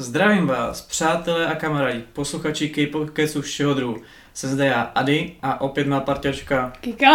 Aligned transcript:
Zdravím 0.00 0.46
vás, 0.46 0.80
přátelé 0.80 1.46
a 1.46 1.54
kamarádi, 1.54 2.04
posluchači 2.12 2.88
kecu 3.12 3.42
všeho 3.42 3.74
druhu. 3.74 3.96
Jsem 4.34 4.50
zde 4.50 4.66
já, 4.66 4.82
Ady, 4.82 5.32
a 5.42 5.60
opět 5.60 5.86
má 5.86 6.00
parťačka. 6.00 6.72
Kika. 6.80 7.12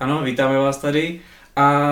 Ano, 0.00 0.22
vítáme 0.22 0.58
vás 0.58 0.76
tady. 0.76 1.20
A 1.56 1.82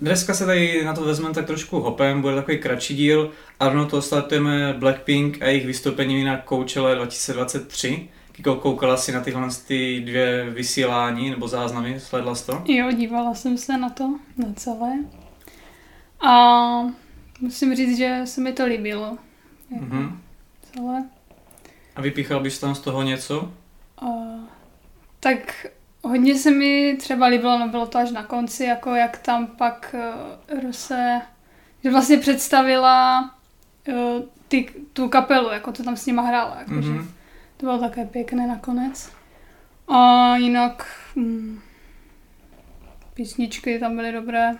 dneska 0.00 0.34
se 0.34 0.46
tady 0.46 0.84
na 0.84 0.94
to 0.94 1.04
vezmeme 1.04 1.34
tak 1.34 1.46
trošku 1.46 1.80
hopem, 1.80 2.22
bude 2.22 2.34
takový 2.34 2.58
kratší 2.58 2.96
díl 2.96 3.30
a 3.60 3.68
rovnou 3.68 3.84
to 3.84 4.02
startujeme 4.02 4.74
Blackpink 4.78 5.42
a 5.42 5.46
jejich 5.46 5.66
vystoupení 5.66 6.24
na 6.24 6.42
Coachella 6.48 6.94
2023. 6.94 8.08
Kiko, 8.32 8.54
koukala 8.54 8.96
si 8.96 9.12
na 9.12 9.20
tyhle 9.20 9.48
ty 9.66 10.00
dvě 10.00 10.50
vysílání 10.50 11.30
nebo 11.30 11.48
záznamy, 11.48 12.00
sledla 12.00 12.34
jsi 12.34 12.46
to? 12.46 12.62
Jo, 12.66 12.92
dívala 12.92 13.34
jsem 13.34 13.58
se 13.58 13.78
na 13.78 13.90
to, 13.90 14.18
na 14.36 14.52
celé. 14.56 14.92
A 16.20 16.82
musím 17.40 17.74
říct, 17.74 17.98
že 17.98 18.20
se 18.24 18.40
mi 18.40 18.52
to 18.52 18.66
líbilo. 18.66 19.18
Jako 19.70 19.84
Mhm. 19.84 20.20
celé. 20.72 21.04
A 21.96 22.00
vypíchal 22.00 22.40
bys 22.40 22.58
tam 22.58 22.74
z 22.74 22.80
toho 22.80 23.02
něco? 23.02 23.52
A, 23.98 24.06
tak 25.20 25.66
hodně 26.02 26.34
se 26.34 26.50
mi 26.50 26.96
třeba 27.00 27.26
líbilo, 27.26 27.58
no 27.58 27.68
bylo 27.68 27.86
to 27.86 27.98
až 27.98 28.10
na 28.10 28.22
konci, 28.22 28.64
jako 28.64 28.94
jak 28.94 29.18
tam 29.18 29.46
pak 29.46 29.94
uh, 30.54 30.60
Rose, 30.62 31.20
že 31.84 31.90
vlastně 31.90 32.18
představila 32.18 33.30
uh, 33.88 33.94
ty, 34.48 34.68
tu 34.92 35.08
kapelu, 35.08 35.48
jako 35.50 35.72
to 35.72 35.82
tam 35.82 35.96
s 35.96 36.06
nima 36.06 36.22
hrála, 36.22 36.56
jakože. 36.58 36.90
Mhm. 36.90 37.10
To 37.56 37.66
bylo 37.66 37.78
také 37.78 38.04
pěkné 38.04 38.46
nakonec. 38.46 39.12
A 39.88 40.36
jinak 40.36 40.86
hm, 41.16 41.60
písničky 43.14 43.78
tam 43.78 43.96
byly 43.96 44.12
dobré. 44.12 44.50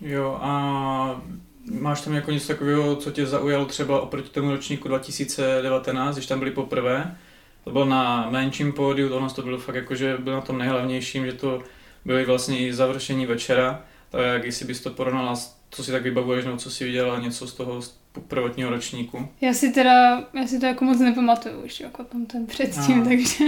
Jo, 0.00 0.38
a 0.42 1.22
máš 1.70 2.00
tam 2.00 2.14
jako 2.14 2.30
něco 2.30 2.48
takového, 2.48 2.96
co 2.96 3.10
tě 3.10 3.26
zaujalo 3.26 3.64
třeba 3.64 4.00
oproti 4.00 4.28
tomu 4.28 4.50
ročníku 4.50 4.88
2019, 4.88 6.14
když 6.14 6.26
tam 6.26 6.38
byli 6.38 6.50
poprvé? 6.50 7.16
To 7.64 7.70
bylo 7.70 7.84
na 7.84 8.30
menším 8.30 8.72
pódiu, 8.72 9.08
tohle 9.08 9.30
to 9.30 9.42
bylo 9.42 9.58
fakt 9.58 9.74
jako, 9.74 9.94
že 9.94 10.16
byl 10.18 10.32
na 10.32 10.40
tom 10.40 10.58
nejhlavnějším, 10.58 11.26
že 11.26 11.32
to 11.32 11.62
byly 12.04 12.24
vlastně 12.24 12.58
i 12.58 12.74
završení 12.74 13.26
večera, 13.26 13.82
tak 14.10 14.44
jestli 14.44 14.66
bys 14.66 14.80
to 14.80 14.90
porovnala, 14.90 15.34
co 15.70 15.84
si 15.84 15.92
tak 15.92 16.02
vybavuješ, 16.02 16.44
nebo 16.44 16.56
co 16.56 16.70
si 16.70 16.84
viděla 16.84 17.18
něco 17.18 17.46
z 17.46 17.52
toho 17.52 17.80
prvotního 18.28 18.70
ročníku. 18.70 19.28
Já 19.40 19.52
si 19.52 19.72
teda, 19.72 20.24
já 20.34 20.46
si 20.46 20.60
to 20.60 20.66
jako 20.66 20.84
moc 20.84 21.00
nepamatuju 21.00 21.60
už, 21.60 21.80
jako 21.80 22.04
tam 22.04 22.26
ten 22.26 22.46
předtím, 22.46 22.94
Aha. 22.94 23.04
takže 23.04 23.44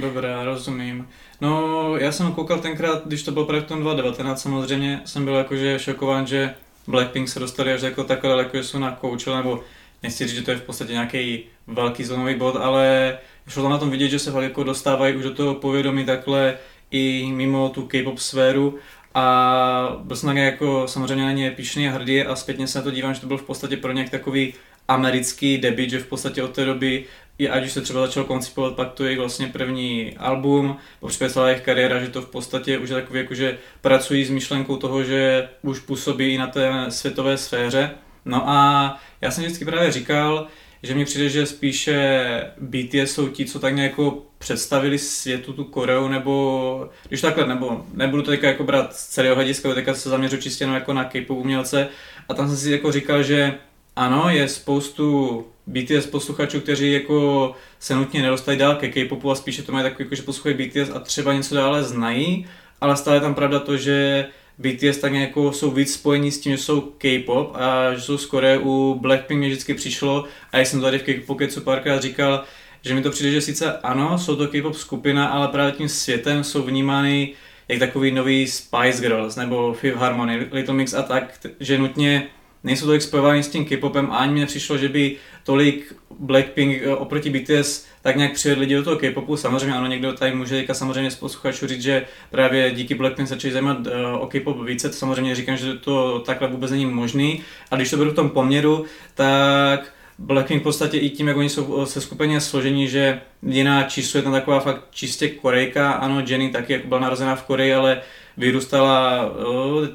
Dobré, 0.00 0.44
rozumím. 0.44 1.08
No, 1.40 1.96
já 1.96 2.12
jsem 2.12 2.32
koukal 2.32 2.60
tenkrát, 2.60 3.06
když 3.06 3.22
to 3.22 3.32
bylo 3.32 3.44
právě 3.44 3.62
v 3.62 3.68
tom 3.68 3.80
2019, 3.80 4.42
samozřejmě 4.42 5.00
jsem 5.04 5.24
byl 5.24 5.34
jakože 5.34 5.78
šokován, 5.78 6.26
že 6.26 6.54
Blackpink 6.86 7.28
se 7.28 7.40
dostali 7.40 7.72
až 7.72 7.82
jako 7.82 8.04
takhle 8.04 8.30
daleko, 8.30 8.56
že 8.56 8.64
jsou 8.64 8.78
na 8.78 8.98
Coachella, 9.00 9.36
nebo 9.36 9.64
nechci 10.02 10.26
říct, 10.26 10.36
že 10.36 10.42
to 10.42 10.50
je 10.50 10.56
v 10.56 10.62
podstatě 10.62 10.92
nějaký 10.92 11.44
velký 11.66 12.04
zlomový 12.04 12.34
bod, 12.34 12.56
ale 12.56 13.18
šlo 13.48 13.62
tam 13.62 13.72
na 13.72 13.78
tom 13.78 13.90
vidět, 13.90 14.08
že 14.08 14.18
se 14.18 14.42
jako 14.42 14.64
dostávají 14.64 15.16
už 15.16 15.22
do 15.22 15.34
toho 15.34 15.54
povědomí 15.54 16.04
takhle 16.04 16.54
i 16.90 17.32
mimo 17.32 17.68
tu 17.68 17.86
K-pop 17.86 18.18
sféru. 18.18 18.78
A 19.14 19.96
byl 20.02 20.16
jsem 20.16 20.28
tak 20.28 20.36
jako 20.36 20.88
samozřejmě 20.88 21.24
na 21.24 21.32
ně 21.32 21.50
pišný 21.50 21.88
a 21.88 21.92
hrdý 21.92 22.22
a 22.22 22.36
zpětně 22.36 22.66
se 22.66 22.78
na 22.78 22.84
to 22.84 22.90
dívám, 22.90 23.14
že 23.14 23.20
to 23.20 23.26
byl 23.26 23.38
v 23.38 23.42
podstatě 23.42 23.76
pro 23.76 23.92
ně 23.92 24.08
takový 24.10 24.54
americký 24.88 25.58
debut, 25.58 25.90
že 25.90 25.98
v 25.98 26.06
podstatě 26.06 26.42
od 26.42 26.54
té 26.54 26.64
doby 26.64 27.04
i 27.38 27.48
ať 27.48 27.64
už 27.64 27.72
se 27.72 27.80
třeba 27.80 28.06
začal 28.06 28.24
koncipovat 28.24 28.74
pak 28.74 28.92
to 28.92 29.04
jejich 29.04 29.18
vlastně 29.18 29.46
první 29.46 30.16
album, 30.18 30.76
po 31.00 31.06
případě 31.06 31.32
celá 31.32 31.48
jejich 31.48 31.62
kariéra, 31.62 32.00
že 32.00 32.08
to 32.08 32.22
v 32.22 32.30
podstatě 32.30 32.78
už 32.78 32.88
je 32.88 32.94
takový 32.94 33.18
jako, 33.18 33.34
že 33.34 33.58
pracují 33.80 34.24
s 34.24 34.30
myšlenkou 34.30 34.76
toho, 34.76 35.04
že 35.04 35.48
už 35.62 35.78
působí 35.80 36.34
i 36.34 36.38
na 36.38 36.46
té 36.46 36.72
světové 36.88 37.36
sféře. 37.36 37.90
No 38.24 38.48
a 38.48 39.00
já 39.20 39.30
jsem 39.30 39.44
vždycky 39.44 39.64
právě 39.64 39.92
říkal, 39.92 40.46
že 40.82 40.94
mi 40.94 41.04
přijde, 41.04 41.28
že 41.28 41.46
spíše 41.46 42.26
BTS 42.60 43.10
jsou 43.10 43.28
ti, 43.28 43.44
co 43.44 43.58
tak 43.58 43.74
nějak 43.74 43.90
jako 43.90 44.22
představili 44.38 44.98
světu 44.98 45.52
tu 45.52 45.64
Koreu, 45.64 46.08
nebo 46.08 46.90
když 47.08 47.20
takhle, 47.20 47.46
nebo 47.46 47.86
nebudu 47.92 48.22
to 48.22 48.30
teďka 48.30 48.46
jako 48.46 48.64
brát 48.64 48.96
z 48.96 49.06
celého 49.06 49.34
hlediska, 49.34 49.74
teďka 49.74 49.94
se 49.94 50.08
zaměřu 50.08 50.36
čistě 50.36 50.64
jako 50.64 50.92
na 50.92 51.04
K-pop 51.04 51.38
umělce 51.38 51.88
a 52.28 52.34
tam 52.34 52.48
jsem 52.48 52.56
si 52.56 52.70
jako 52.70 52.92
říkal, 52.92 53.22
že 53.22 53.54
ano, 53.96 54.28
je 54.28 54.48
spoustu 54.48 55.46
BTS 55.66 56.06
posluchačů, 56.06 56.60
kteří 56.60 56.92
jako 56.92 57.52
se 57.78 57.94
nutně 57.94 58.22
nedostali 58.22 58.56
dál 58.56 58.74
ke 58.74 58.88
K-popu 58.88 59.30
a 59.30 59.34
spíše 59.34 59.62
to 59.62 59.72
mají 59.72 59.84
takový, 59.84 60.04
jako, 60.04 60.14
že 60.14 60.22
poslouchají 60.22 60.54
BTS 60.54 60.90
a 60.94 60.98
třeba 60.98 61.32
něco 61.32 61.54
dále 61.54 61.82
znají, 61.82 62.46
ale 62.80 62.96
stále 62.96 63.20
tam 63.20 63.34
pravda 63.34 63.60
to, 63.60 63.76
že 63.76 64.26
BTS 64.58 64.98
tak 64.98 65.12
jako 65.12 65.52
jsou 65.52 65.70
víc 65.70 65.94
spojení 65.94 66.30
s 66.30 66.40
tím, 66.40 66.52
že 66.52 66.58
jsou 66.58 66.80
K-pop 66.80 67.52
a 67.54 67.94
že 67.94 68.00
jsou 68.00 68.18
Koreje. 68.18 68.58
U 68.58 68.98
Blackpink 69.00 69.38
mě 69.38 69.48
vždycky 69.48 69.74
přišlo 69.74 70.24
a 70.52 70.58
já 70.58 70.64
jsem 70.64 70.80
to 70.80 70.86
tady 70.86 70.98
v 70.98 71.02
K-pokecu 71.02 71.60
párkrát 71.60 72.02
říkal, 72.02 72.44
že 72.82 72.94
mi 72.94 73.02
to 73.02 73.10
přijde, 73.10 73.30
že 73.30 73.40
sice 73.40 73.78
ano, 73.78 74.18
jsou 74.18 74.36
to 74.36 74.48
K-pop 74.48 74.74
skupina, 74.74 75.26
ale 75.26 75.48
právě 75.48 75.72
tím 75.72 75.88
světem 75.88 76.44
jsou 76.44 76.62
vnímány 76.62 77.34
jak 77.68 77.78
takový 77.78 78.10
nový 78.10 78.46
Spice 78.46 79.00
Girls 79.00 79.36
nebo 79.36 79.74
Fifth 79.74 79.98
Harmony, 79.98 80.46
Little 80.52 80.74
Mix 80.74 80.94
a 80.94 81.02
tak, 81.02 81.46
že 81.60 81.78
nutně 81.78 82.26
nejsou 82.64 82.86
tolik 82.86 83.02
spojovány 83.02 83.42
s 83.42 83.48
tím 83.48 83.64
K-popem 83.64 84.10
a 84.10 84.16
ani 84.16 84.32
mi 84.32 84.40
nepřišlo, 84.40 84.78
že 84.78 84.88
by 84.88 85.16
tolik 85.44 85.94
Blackpink 86.18 86.82
eh, 86.82 86.90
oproti 86.90 87.30
BTS 87.30 87.86
tak 88.02 88.16
nějak 88.16 88.32
přivedli 88.32 88.60
lidi 88.60 88.74
do 88.74 88.84
toho 88.84 88.96
K-popu. 88.96 89.36
Samozřejmě 89.36 89.76
ano, 89.76 89.86
někdo 89.86 90.12
tady 90.12 90.34
může 90.34 90.54
teďka 90.54 90.74
samozřejmě 90.74 91.10
z 91.10 91.16
posluchačů 91.16 91.66
říct, 91.66 91.82
že 91.82 92.06
právě 92.30 92.70
díky 92.70 92.94
Blackpink 92.94 93.28
začali 93.28 93.52
zajímat 93.52 93.78
eh, 93.86 94.06
o 94.06 94.26
K-pop 94.26 94.66
více, 94.66 94.88
to 94.88 94.94
samozřejmě 94.94 95.34
říkám, 95.34 95.56
že 95.56 95.74
to 95.74 96.18
takhle 96.18 96.48
vůbec 96.48 96.70
není 96.70 96.86
možný. 96.86 97.42
A 97.70 97.76
když 97.76 97.90
to 97.90 97.96
beru 97.96 98.10
v 98.10 98.14
tom 98.14 98.30
poměru, 98.30 98.84
tak 99.14 99.92
Blackpink 100.18 100.60
v 100.60 100.64
podstatě 100.64 100.98
i 100.98 101.10
tím, 101.10 101.28
jak 101.28 101.36
oni 101.36 101.48
jsou 101.48 101.86
se 101.86 102.00
skupině 102.00 102.40
složení, 102.40 102.88
že 102.88 103.20
jediná 103.42 103.88
Chisu 103.88 104.18
je 104.18 104.22
tam 104.22 104.32
taková 104.32 104.60
fakt 104.60 104.84
čistě 104.90 105.28
Korejka, 105.28 105.92
ano, 105.92 106.22
Jenny 106.26 106.50
taky 106.50 106.72
jako 106.72 106.88
byla 106.88 107.00
narozená 107.00 107.36
v 107.36 107.42
Koreji, 107.42 107.74
ale 107.74 108.00
vyrůstala, 108.36 109.30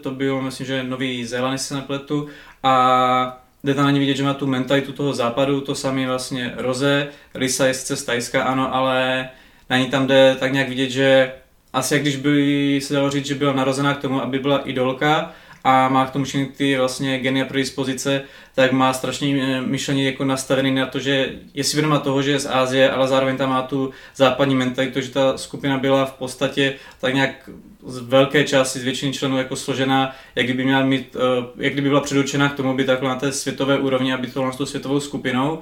to 0.02 0.12
bylo, 0.12 0.42
myslím, 0.42 0.68
že 0.68 0.84
Nový 0.84 1.26
Zéland, 1.26 1.52
jestli 1.52 1.68
se 1.68 1.76
nepletu, 1.76 2.28
a 2.64 3.47
jde 3.68 3.74
tam 3.74 3.86
na 3.86 3.92
ní 3.92 4.00
vidět, 4.00 4.18
že 4.18 4.24
má 4.24 4.34
tu 4.34 4.48
mentalitu 4.48 4.92
toho 4.92 5.14
západu, 5.14 5.62
to 5.62 5.76
samý 5.76 6.06
vlastně 6.06 6.54
Roze, 6.58 7.08
Lisa 7.36 7.68
je 7.68 7.74
sice 7.74 7.96
z 7.96 8.04
Tajska, 8.04 8.44
ano, 8.44 8.76
ale 8.76 9.30
na 9.70 9.78
ní 9.78 9.86
tam 9.86 10.08
jde 10.08 10.36
tak 10.40 10.54
nějak 10.54 10.70
vidět, 10.70 10.90
že 10.90 11.32
asi 11.74 11.94
jak 11.94 12.02
když 12.02 12.16
by 12.16 12.80
se 12.84 12.94
dalo 12.94 13.10
říct, 13.10 13.26
že 13.26 13.36
byla 13.36 13.54
narozená 13.54 13.94
k 13.94 14.02
tomu, 14.02 14.22
aby 14.22 14.40
byla 14.40 14.58
idolka 14.58 15.34
a 15.64 15.90
má 15.90 16.06
k 16.06 16.12
tomu 16.12 16.26
všechny 16.26 16.46
ty 16.46 16.78
vlastně 16.78 17.20
geny 17.20 17.42
a 17.42 17.46
predispozice, 17.46 18.22
tak 18.56 18.72
má 18.72 18.94
strašně 18.94 19.44
eh, 19.44 19.62
myšlení 19.62 20.06
jako 20.06 20.26
nastavený 20.26 20.72
na 20.72 20.86
to, 20.86 21.00
že 21.00 21.30
je 21.54 21.64
si 21.64 21.78
vědoma 21.78 22.00
toho, 22.00 22.22
že 22.22 22.32
je 22.32 22.40
z 22.40 22.46
Ázie, 22.46 22.92
ale 22.92 23.08
zároveň 23.08 23.38
tam 23.38 23.50
má 23.50 23.62
tu 23.62 23.92
západní 24.16 24.56
mentalitu, 24.56 25.02
že 25.02 25.12
ta 25.12 25.38
skupina 25.38 25.78
byla 25.78 26.06
v 26.06 26.14
podstatě 26.14 26.76
tak 27.02 27.14
nějak 27.14 27.50
z 27.86 27.98
velké 27.98 28.44
části, 28.44 28.80
z 28.80 28.84
většiny 28.84 29.14
členů 29.14 29.38
jako 29.38 29.56
složená, 29.56 30.16
jak 30.36 30.46
kdyby 30.46 30.64
měla 30.64 30.84
mít, 30.84 31.16
eh, 31.16 31.46
jak 31.58 31.74
kdyby 31.74 31.90
byla 31.90 32.02
předurčená 32.02 32.50
k 32.50 32.56
tomu 32.56 32.78
být 32.78 32.86
takhle 32.86 33.10
na 33.10 33.16
té 33.16 33.32
světové 33.32 33.80
úrovni, 33.80 34.14
aby 34.14 34.28
to 34.28 34.52
s 34.52 34.58
tou 34.58 34.66
světovou 34.66 35.00
skupinou. 35.00 35.62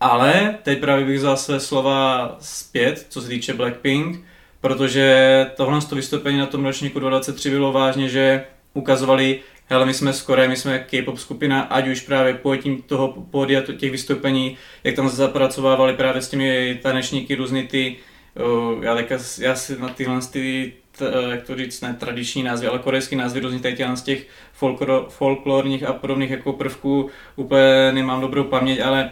Ale 0.00 0.58
teď 0.62 0.80
právě 0.80 1.04
bych 1.04 1.18
vzal 1.18 1.36
své 1.36 1.60
slova 1.60 2.36
zpět, 2.40 3.06
co 3.08 3.22
se 3.22 3.28
týče 3.28 3.54
Blackpink, 3.54 4.24
protože 4.60 5.46
tohle 5.56 5.80
to 5.80 5.96
vystoupení 5.96 6.38
na 6.38 6.46
tom 6.46 6.64
ročníku 6.64 6.98
2023 6.98 7.50
bylo 7.50 7.72
vážně, 7.72 8.08
že 8.08 8.44
ukazovali, 8.74 9.40
hele, 9.66 9.86
my 9.86 9.94
jsme 9.94 10.12
z 10.12 10.26
my 10.48 10.56
jsme 10.56 10.78
K-pop 10.78 11.18
skupina, 11.18 11.60
ať 11.60 11.88
už 11.88 12.00
právě 12.00 12.34
pojetím 12.34 12.82
toho 12.82 13.08
pódia 13.30 13.62
těch 13.62 13.90
vystoupení, 13.90 14.56
jak 14.84 14.96
tam 14.96 15.08
zapracovávali 15.08 15.92
právě 15.94 16.22
s 16.22 16.28
těmi 16.28 16.78
tanečníky 16.82 17.34
různý 17.34 17.66
ty, 17.66 17.96
uh, 18.76 18.84
já, 18.84 18.94
teďka, 18.94 19.18
já 19.38 19.54
si 19.54 19.80
na 19.80 19.88
tyhle 19.88 20.20
ty, 20.32 20.72
eh, 20.72 20.85
jak 21.30 21.42
to 21.42 21.56
říct, 21.56 21.80
ne 21.80 21.96
tradiční 22.00 22.42
názvy, 22.42 22.66
ale 22.66 22.78
korejský 22.78 23.16
názvy 23.16 23.40
různých 23.40 23.62
tady 23.62 23.76
z 23.94 24.02
těch 24.02 24.26
folklor, 24.52 25.06
folklorních 25.08 25.84
a 25.84 25.92
podobných 25.92 26.30
jako 26.30 26.52
prvků 26.52 27.10
úplně 27.36 27.92
nemám 27.92 28.20
dobrou 28.20 28.44
paměť, 28.44 28.80
ale 28.80 29.10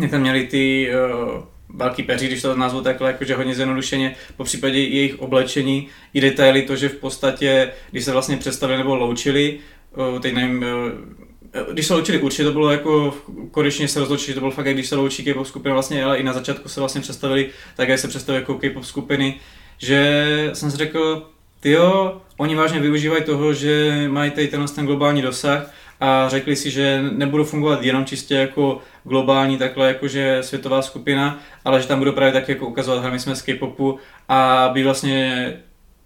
jak 0.00 0.10
tam 0.10 0.20
měli 0.20 0.46
ty 0.46 0.90
uh, 0.90 1.42
velký 1.68 2.02
peří, 2.02 2.26
když 2.26 2.42
to 2.42 2.56
nazvu 2.56 2.80
takhle, 2.80 3.08
jakože 3.08 3.34
hodně 3.34 3.54
zjednodušeně, 3.54 4.16
po 4.36 4.44
případě 4.44 4.78
jejich 4.78 5.20
oblečení, 5.20 5.88
i 6.14 6.20
detaily, 6.20 6.62
to, 6.62 6.76
že 6.76 6.88
v 6.88 6.96
podstatě, 6.96 7.72
když 7.90 8.04
se 8.04 8.12
vlastně 8.12 8.36
představili 8.36 8.78
nebo 8.78 8.96
loučili, 8.96 9.58
uh, 9.96 10.20
teď 10.20 10.34
nevím, 10.34 10.58
uh, 10.62 11.72
když 11.72 11.86
se 11.86 11.94
loučili 11.94 12.18
určitě 12.18 12.44
to 12.44 12.52
bylo 12.52 12.70
jako 12.70 13.14
konečně 13.50 13.88
se 13.88 14.00
rozloučili, 14.00 14.34
to 14.34 14.40
bylo 14.40 14.52
fakt, 14.52 14.66
když 14.66 14.88
se 14.88 14.96
loučí 14.96 15.24
K-pop 15.24 15.46
skupina 15.46 15.74
vlastně, 15.74 16.04
ale 16.04 16.18
i 16.18 16.22
na 16.22 16.32
začátku 16.32 16.68
se 16.68 16.80
vlastně 16.80 17.00
představili, 17.00 17.50
tak 17.76 17.98
se 17.98 18.08
představili 18.08 18.42
jako 18.42 18.54
K-pop 18.54 18.84
skupiny, 18.84 19.40
že 19.82 20.50
jsem 20.52 20.70
si 20.70 20.76
řekl, 20.76 21.28
tyjo, 21.60 22.20
oni 22.36 22.54
vážně 22.54 22.80
využívají 22.80 23.24
toho, 23.24 23.54
že 23.54 24.04
mají 24.08 24.30
tady 24.30 24.48
tenhle 24.48 24.68
ten 24.68 24.86
globální 24.86 25.22
dosah 25.22 25.70
a 26.00 26.28
řekli 26.28 26.56
si, 26.56 26.70
že 26.70 27.02
nebudou 27.12 27.44
fungovat 27.44 27.82
jenom 27.82 28.04
čistě 28.04 28.34
jako 28.34 28.78
globální, 29.04 29.58
takhle 29.58 29.88
jakože 29.88 30.38
světová 30.40 30.82
skupina, 30.82 31.40
ale 31.64 31.82
že 31.82 31.88
tam 31.88 31.98
budou 31.98 32.12
právě 32.12 32.32
tak 32.32 32.48
jako 32.48 32.66
ukazovat, 32.66 33.12
my 33.12 33.18
jsme 33.18 33.36
z 33.36 33.42
K-popu 33.42 33.98
a 34.28 34.70
by 34.72 34.84
vlastně 34.84 35.52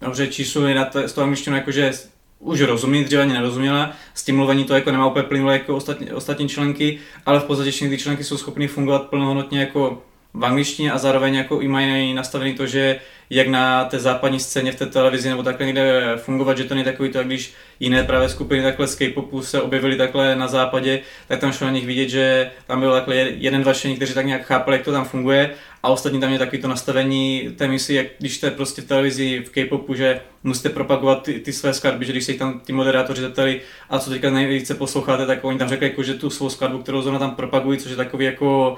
dobře 0.01 0.27
číslu 0.27 0.73
na 0.73 0.85
to, 0.85 0.99
s 0.99 1.13
tou 1.13 1.21
angličtinou 1.21 1.55
jakože 1.55 1.91
už 2.39 2.61
rozumí, 2.61 3.03
dříve 3.03 3.21
ani 3.21 3.33
nerozuměla, 3.33 3.91
s 4.13 4.23
tím 4.23 4.35
mluvení 4.35 4.63
to 4.63 4.75
jako 4.75 4.91
nemá 4.91 5.07
úplně 5.07 5.23
plynulé 5.23 5.53
jako 5.53 5.75
ostatní, 5.75 6.11
ostatní 6.11 6.49
členky, 6.49 6.99
ale 7.25 7.39
v 7.39 7.43
podstatě 7.43 7.71
všechny 7.71 7.89
ty 7.89 8.03
členky 8.03 8.23
jsou 8.23 8.37
schopny 8.37 8.67
fungovat 8.67 9.09
plnohodnotně 9.09 9.59
jako 9.59 10.03
v 10.37 10.45
angličtině 10.45 10.91
a 10.91 10.97
zároveň 10.97 11.35
jako 11.35 11.61
i 11.61 11.67
mají 11.67 12.13
nastavený 12.13 12.53
to, 12.53 12.67
že 12.67 12.99
jak 13.29 13.47
na 13.47 13.85
té 13.85 13.99
západní 13.99 14.39
scéně 14.39 14.71
v 14.71 14.75
té 14.75 14.85
televizi 14.85 15.29
nebo 15.29 15.43
takhle 15.43 15.65
někde 15.65 16.13
fungovat, 16.17 16.57
že 16.57 16.63
to 16.63 16.73
není 16.73 16.85
takový 16.85 17.09
to, 17.09 17.17
jak 17.17 17.27
když 17.27 17.53
jiné 17.79 18.03
právě 18.03 18.29
skupiny 18.29 18.63
takhle 18.63 18.87
z 18.87 18.95
K-popu 18.95 19.41
se 19.41 19.61
objevily 19.61 19.95
takhle 19.95 20.35
na 20.35 20.47
západě, 20.47 20.99
tak 21.27 21.39
tam 21.39 21.51
šlo 21.51 21.67
na 21.67 21.73
nich 21.73 21.85
vidět, 21.85 22.09
že 22.09 22.51
tam 22.67 22.79
bylo 22.79 22.93
takhle 22.93 23.15
jeden, 23.15 23.61
dva 23.61 23.73
šení, 23.73 23.95
kteří 23.95 24.13
tak 24.13 24.25
nějak 24.25 24.45
chápali, 24.45 24.77
jak 24.77 24.85
to 24.85 24.91
tam 24.91 25.05
funguje 25.05 25.49
a 25.83 25.89
ostatní 25.89 26.19
tam 26.19 26.33
je 26.33 26.39
takový 26.39 26.61
to 26.61 26.67
nastavení 26.67 27.49
té 27.57 27.67
misi, 27.67 27.93
jak 27.93 28.07
když 28.19 28.35
jste 28.35 28.51
prostě 28.51 28.81
v 28.81 28.87
televizi 28.87 29.43
v 29.47 29.49
K-popu, 29.49 29.93
že 29.93 30.19
musíte 30.43 30.69
propagovat 30.69 31.23
ty, 31.23 31.39
ty 31.39 31.53
své 31.53 31.73
skladby, 31.73 32.05
že 32.05 32.11
když 32.11 32.23
se 32.23 32.33
tam 32.33 32.59
ty 32.59 32.73
moderátoři 32.73 33.21
zeptali, 33.21 33.61
a 33.89 33.99
co 33.99 34.09
teďka 34.09 34.29
nejvíce 34.29 34.75
posloucháte, 34.75 35.25
tak 35.25 35.43
oni 35.43 35.59
tam 35.59 35.69
řekli, 35.69 35.87
jako, 35.87 36.03
že 36.03 36.13
tu 36.13 36.29
svou 36.29 36.49
skladbu, 36.49 36.77
kterou 36.77 37.01
zrovna 37.01 37.19
tam 37.19 37.35
propagují, 37.35 37.79
což 37.79 37.91
je 37.91 37.97
takový 37.97 38.25
jako 38.25 38.77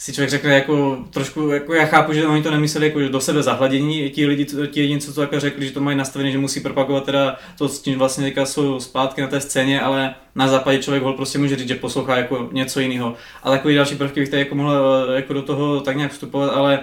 si 0.00 0.12
člověk 0.12 0.30
řekne 0.30 0.54
jako 0.54 0.98
trošku, 1.10 1.48
jako 1.48 1.74
já 1.74 1.86
chápu, 1.86 2.12
že 2.12 2.26
oni 2.26 2.42
to 2.42 2.50
nemysleli 2.50 2.86
jako 2.86 3.00
do 3.00 3.20
sebe 3.20 3.42
zahladění, 3.42 4.10
ti 4.10 4.26
lidi, 4.26 4.44
ti 4.44 4.80
lidi, 4.80 5.00
co 5.00 5.14
to 5.14 5.20
jako 5.20 5.40
řekli, 5.40 5.66
že 5.66 5.72
to 5.72 5.80
mají 5.80 5.96
nastavené, 5.96 6.30
že 6.30 6.38
musí 6.38 6.60
propagovat 6.60 7.04
teda 7.04 7.36
to, 7.58 7.68
s 7.68 7.82
tím 7.82 7.98
vlastně 7.98 8.24
teďka 8.24 8.46
jsou 8.46 8.80
zpátky 8.80 9.20
na 9.20 9.26
té 9.26 9.40
scéně, 9.40 9.80
ale 9.80 10.14
na 10.34 10.48
západě 10.48 10.78
člověk 10.78 11.02
hol 11.02 11.12
prostě 11.12 11.38
může 11.38 11.56
říct, 11.56 11.68
že 11.68 11.74
poslouchá 11.74 12.16
jako 12.16 12.48
něco 12.52 12.80
jiného. 12.80 13.14
A 13.42 13.50
takový 13.50 13.74
další 13.74 13.96
prvky 13.96 14.20
bych 14.20 14.28
tady 14.28 14.42
jako 14.42 14.54
mohl 14.54 15.06
jako 15.14 15.32
do 15.32 15.42
toho 15.42 15.80
tak 15.80 15.96
nějak 15.96 16.12
vstupovat, 16.12 16.48
ale 16.48 16.80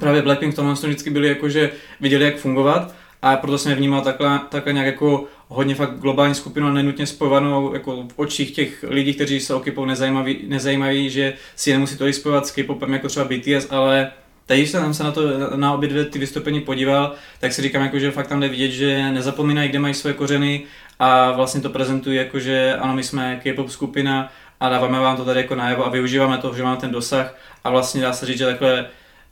právě 0.00 0.22
Blackpink 0.22 0.52
v 0.52 0.56
tomhle 0.56 0.74
vždycky 0.74 1.10
byli 1.10 1.28
jako, 1.28 1.48
že 1.48 1.70
viděli, 2.00 2.24
jak 2.24 2.36
fungovat 2.36 2.94
a 3.22 3.36
proto 3.36 3.58
jsem 3.58 3.70
je 3.70 3.76
vnímal 3.76 4.00
takhle, 4.00 4.40
takhle 4.48 4.72
nějak 4.72 4.86
jako 4.86 5.24
hodně 5.48 5.74
fakt 5.74 5.98
globální 5.98 6.34
skupinu 6.34 6.66
a 6.66 6.70
nenutně 6.70 7.06
spojovanou 7.06 7.74
jako 7.74 8.02
v 8.02 8.12
očích 8.18 8.50
těch 8.50 8.84
lidí, 8.88 9.14
kteří 9.14 9.40
se 9.40 9.54
o 9.54 9.60
K-pop 9.60 9.86
nezajímaví, 9.86 10.38
nezajímaví, 10.48 11.10
že 11.10 11.34
si 11.56 11.72
nemusí 11.72 11.96
to 11.96 12.12
spojovat 12.12 12.46
s 12.46 12.50
K-popem 12.50 12.92
jako 12.92 13.08
třeba 13.08 13.26
BTS, 13.26 13.66
ale 13.70 14.10
Teď, 14.46 14.58
když 14.58 14.70
jsem 14.70 14.94
se 14.94 15.04
na 15.04 15.12
to 15.12 15.22
na 15.56 15.74
obě 15.74 15.88
dvě 15.88 16.04
ty 16.04 16.18
vystoupení 16.18 16.60
podíval, 16.60 17.14
tak 17.40 17.52
si 17.52 17.62
říkám, 17.62 17.82
jako, 17.82 17.98
že 17.98 18.10
fakt 18.10 18.26
tam 18.26 18.40
jde 18.40 18.48
vidět, 18.48 18.70
že 18.70 19.12
nezapomínají, 19.12 19.68
kde 19.68 19.78
mají 19.78 19.94
své 19.94 20.12
kořeny 20.12 20.62
a 20.98 21.32
vlastně 21.32 21.60
to 21.60 21.70
prezentují 21.70 22.16
jako, 22.16 22.38
že 22.38 22.76
ano, 22.76 22.94
my 22.94 23.02
jsme 23.02 23.40
K-pop 23.42 23.70
skupina 23.70 24.32
a 24.60 24.68
dáváme 24.68 25.00
vám 25.00 25.16
to 25.16 25.24
tady 25.24 25.40
jako 25.40 25.54
najevo 25.54 25.86
a 25.86 25.88
využíváme 25.88 26.38
to, 26.38 26.54
že 26.54 26.62
máme 26.62 26.76
ten 26.76 26.90
dosah 26.90 27.36
a 27.64 27.70
vlastně 27.70 28.02
dá 28.02 28.12
se 28.12 28.26
říct, 28.26 28.38
že 28.38 28.46
takhle 28.46 28.86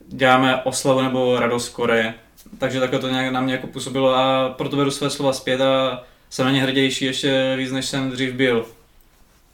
děláme 0.08 0.62
oslavu 0.65 1.03
nebo 1.03 1.41
radost 1.41 1.69
Koreje 1.69 2.15
takže 2.59 2.81
takhle 2.81 2.99
to 2.99 3.09
nějak 3.09 3.33
na 3.33 3.41
mě 3.41 3.55
jako 3.55 3.67
působilo 3.67 4.15
a 4.15 4.49
proto 4.49 4.77
beru 4.77 4.91
své 4.91 5.11
slova 5.11 5.33
zpět 5.33 5.61
a 5.61 6.03
jsem 6.31 6.47
na 6.47 6.53
ně 6.53 6.62
hrdější 6.62 7.05
ještě 7.05 7.55
víc, 7.56 7.73
než 7.73 7.87
jsem 7.87 8.11
dřív 8.11 8.35
byl. 8.35 8.67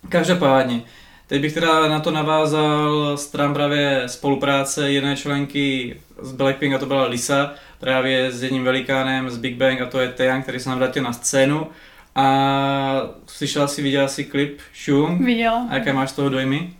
Každopádně, 0.08 0.82
teď 1.26 1.40
bych 1.42 1.54
teda 1.54 1.88
na 1.88 2.00
to 2.00 2.10
navázal 2.10 3.16
stran 3.16 3.54
právě 3.54 4.02
spolupráce 4.06 4.92
jedné 4.92 5.16
členky 5.16 5.96
z 6.22 6.32
Blackpink 6.32 6.74
a 6.74 6.78
to 6.78 6.86
byla 6.86 7.06
Lisa, 7.06 7.54
právě 7.80 8.32
s 8.32 8.42
jedním 8.42 8.64
velikánem 8.64 9.30
z 9.30 9.36
Big 9.36 9.56
Bang 9.56 9.80
a 9.80 9.86
to 9.86 10.00
je 10.00 10.08
Taeyang, 10.08 10.42
který 10.42 10.60
se 10.60 10.68
nám 10.68 10.78
vrátil 10.78 11.02
na 11.02 11.12
scénu. 11.12 11.66
A 12.14 13.00
slyšela 13.26 13.68
si, 13.68 13.82
viděla 13.82 14.08
si 14.08 14.24
klip 14.24 14.58
Shung? 14.84 15.20
Viděla. 15.20 15.66
A 15.70 15.74
jaké 15.74 15.92
máš 15.92 16.10
z 16.10 16.12
toho 16.12 16.28
dojmy? 16.28 16.72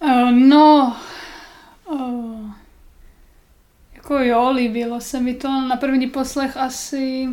Uh, 0.00 0.30
no, 0.30 0.96
uh, 1.84 2.50
jako 4.10 4.24
jo, 4.24 4.50
líbilo 4.50 5.00
se 5.00 5.20
mi 5.20 5.34
to. 5.34 5.48
Na 5.48 5.76
první 5.76 6.06
poslech 6.06 6.56
asi... 6.56 7.28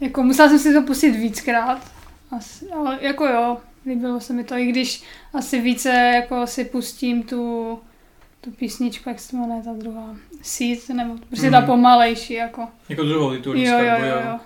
Jako 0.00 0.22
musela 0.22 0.48
jsem 0.48 0.58
si 0.58 0.74
to 0.74 0.82
pustit 0.82 1.10
víckrát. 1.10 1.92
Asi, 2.36 2.70
ale 2.70 2.98
jako 3.00 3.26
jo, 3.26 3.58
líbilo 3.86 4.20
se 4.20 4.32
mi 4.32 4.44
to, 4.44 4.54
i 4.54 4.66
když 4.66 5.02
asi 5.34 5.60
více 5.60 5.88
jako 5.88 6.46
si 6.46 6.64
pustím 6.64 7.22
tu, 7.22 7.78
tu 8.40 8.50
písničku, 8.50 9.08
jak 9.08 9.20
se 9.20 9.36
jmenuje 9.36 9.62
ta 9.62 9.72
druhá, 9.72 10.16
Seed, 10.42 10.88
nebo 10.88 11.14
prostě 11.28 11.46
mm. 11.46 11.52
ta 11.52 11.58
mhm. 11.58 11.66
pomalejší, 11.66 12.34
jako. 12.34 12.68
Jako 12.88 13.02
druhou 13.02 13.30
titulní 13.30 13.64
jo, 13.64 13.78
jo, 13.78 13.94
jo, 13.98 14.20
jo. 14.30 14.38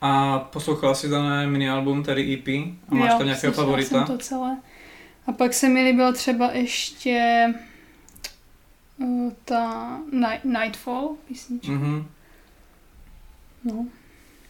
A 0.00 0.38
poslouchala 0.38 0.94
si 0.94 1.08
dané 1.08 1.46
mini 1.46 1.70
album, 1.70 2.02
tedy 2.02 2.34
EP? 2.34 2.48
A 2.88 2.94
máš 2.94 3.10
jo, 3.10 3.18
tam 3.18 3.26
nějakého 3.26 3.52
favorita? 3.52 3.88
jsem 3.88 4.04
to 4.04 4.18
celé. 4.18 4.56
A 5.26 5.32
pak 5.32 5.54
se 5.54 5.68
mi 5.68 5.84
líbilo 5.84 6.12
třeba 6.12 6.50
ještě 6.52 7.46
uh, 8.98 9.32
ta 9.44 9.98
Night, 10.12 10.44
Nightfall 10.44 11.08
písnička. 11.28 11.72
Mm-hmm. 11.72 12.04
No. 13.64 13.86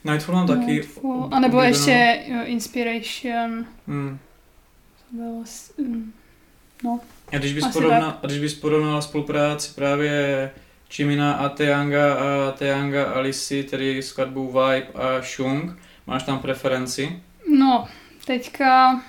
Nightfall 0.05 0.35
mám 0.35 0.47
taky. 0.47 0.67
Nightfall. 0.67 1.29
A 1.33 1.41
nebo 1.41 1.61
ještě 1.61 2.25
uh, 2.29 2.51
Inspiration. 2.51 3.67
Mm. 3.87 4.19
To 5.11 5.17
bylo... 5.17 5.45
Um, 5.79 6.13
no. 6.85 7.01
A 7.33 7.37
když 7.39 7.53
bys, 7.53 7.67
porovna, 7.67 8.19
a 8.23 8.27
když 8.27 8.39
bys 8.39 8.55
porovnala 8.55 9.01
spolupráci 9.01 9.75
právě 9.75 10.51
Chimina 10.91 11.33
a 11.33 11.49
Teanga 11.49 12.15
a 12.15 12.53
Teanga 12.53 13.05
a 13.05 13.19
Lisi, 13.19 13.63
tedy 13.63 14.03
skladbu 14.03 14.47
Vibe 14.47 14.87
a 14.95 15.23
Shung, 15.23 15.79
máš 16.07 16.23
tam 16.23 16.39
preferenci? 16.39 17.23
No, 17.59 17.89
teďka 18.27 19.03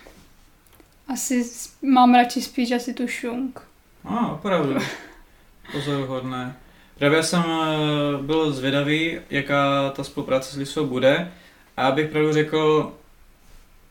asi 1.07 1.43
mám 1.81 2.15
radši 2.15 2.41
spíš 2.41 2.71
asi 2.71 2.93
tu 2.93 3.07
Shung. 3.07 3.59
A, 4.03 4.15
ah, 4.15 4.31
opravdu. 4.31 4.75
Pozoruhodné. 5.71 6.55
Právě 6.97 7.23
jsem 7.23 7.43
eh, 7.43 8.23
byl 8.23 8.51
zvědavý, 8.51 9.19
jaká 9.29 9.89
ta 9.89 10.03
spolupráce 10.03 10.51
s 10.51 10.57
Lisou 10.57 10.85
bude 10.85 11.31
a 11.77 11.87
abych 11.87 12.09
pravdu 12.09 12.33
řekl, 12.33 12.91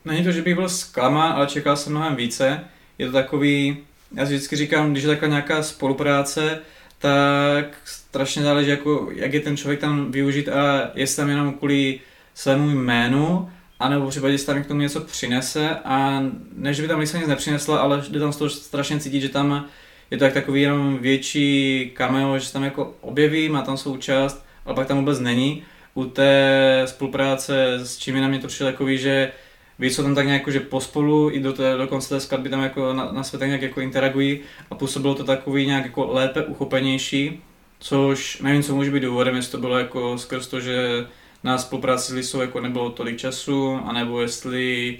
není 0.05 0.25
to, 0.25 0.33
že 0.33 0.43
bych 0.43 0.55
byl 0.55 0.69
zklamán, 0.69 1.33
ale 1.33 1.47
čekal 1.47 1.77
jsem 1.77 1.93
mnohem 1.93 2.17
více. 2.17 2.61
Je 2.99 3.07
to 3.07 3.13
takový, 3.13 3.77
já 4.15 4.27
si 4.27 4.35
vždycky 4.35 4.57
říkám, 4.57 4.93
když 4.93 5.05
je 5.05 5.11
taková 5.11 5.29
nějaká 5.29 5.63
spolupráce, 5.63 6.61
tak 6.99 7.77
strašně 7.85 8.43
záleží, 8.43 8.71
jako, 8.71 9.09
jak 9.13 9.33
je 9.33 9.41
ten 9.41 9.57
člověk 9.57 9.81
tam 9.81 10.13
využít 10.13 10.49
a 10.49 10.91
jestli 10.95 11.17
tam 11.17 11.29
jenom 11.29 11.53
kvůli 11.53 12.01
svému 12.35 12.71
jménu, 12.71 13.51
anebo 13.81 14.09
případě, 14.09 14.35
jestli 14.35 14.47
tam 14.47 14.63
k 14.63 14.67
tomu 14.67 14.81
něco 14.81 15.01
přinese 15.01 15.71
a 15.85 16.23
ne, 16.53 16.75
že 16.75 16.83
by 16.83 16.89
tam 16.89 17.01
Lisa 17.01 17.19
nic 17.19 17.29
nepřinesla, 17.29 17.79
ale 17.79 18.05
jde 18.09 18.21
tam 18.21 18.33
z 18.33 18.37
toho 18.37 18.51
strašně 18.51 19.01
cítit, 19.01 19.21
že 19.21 19.29
tam 19.29 19.67
je 20.11 20.19
to 20.19 20.25
tak 20.25 20.35
takový 20.35 20.63
jenom 20.63 20.99
větší 20.99 21.91
cameo, 21.97 22.39
že 22.39 22.47
se 22.47 22.53
tam 22.53 22.65
jako 22.65 22.95
objeví, 23.01 23.49
má 23.49 23.63
tam 23.63 23.77
svou 23.77 23.97
část, 23.97 24.47
ale 24.65 24.75
pak 24.75 24.87
tam 24.87 24.99
vůbec 24.99 25.21
není. 25.21 25.63
U 25.95 26.05
té 26.05 26.83
spolupráce 26.87 27.75
s 27.75 27.99
čím 27.99 28.21
na 28.21 28.29
mě 28.29 28.39
to 28.39 28.47
přišlo 28.47 28.67
takový, 28.67 28.99
že 28.99 29.33
víc 29.79 29.95
jsou 29.95 30.03
tam 30.03 30.15
tak 30.15 30.27
nějak 30.27 30.49
že 30.49 30.61
pospolu 30.61 31.31
i 31.31 31.41
do, 31.41 31.53
té, 31.53 31.77
do 31.77 31.87
konce 31.87 32.09
té 32.09 32.21
skladby 32.21 32.49
tam 32.49 32.63
jako 32.63 32.93
na, 32.93 33.13
na 33.13 33.23
svět 33.23 33.43
nějak 33.47 33.63
jako 33.63 33.81
interagují 33.81 34.41
a 34.71 34.75
působilo 34.75 35.15
to 35.15 35.25
takový 35.25 35.67
nějak 35.67 35.85
jako 35.85 36.13
lépe 36.13 36.43
uchopenější, 36.43 37.43
což 37.79 38.41
nevím, 38.41 38.63
co 38.63 38.75
může 38.75 38.91
být 38.91 39.03
důvodem, 39.03 39.37
jestli 39.37 39.53
to 39.53 39.59
bylo 39.59 39.79
jako 39.79 40.19
skrz 40.19 40.47
to, 40.47 40.61
že 40.61 41.07
na 41.45 41.59
spolupráci 41.59 42.13
s 42.13 42.15
Lisou 42.15 42.41
jako 42.41 42.61
nebylo 42.61 42.91
tolik 42.91 43.17
času, 43.17 43.81
anebo 43.85 44.23
jestli 44.23 44.99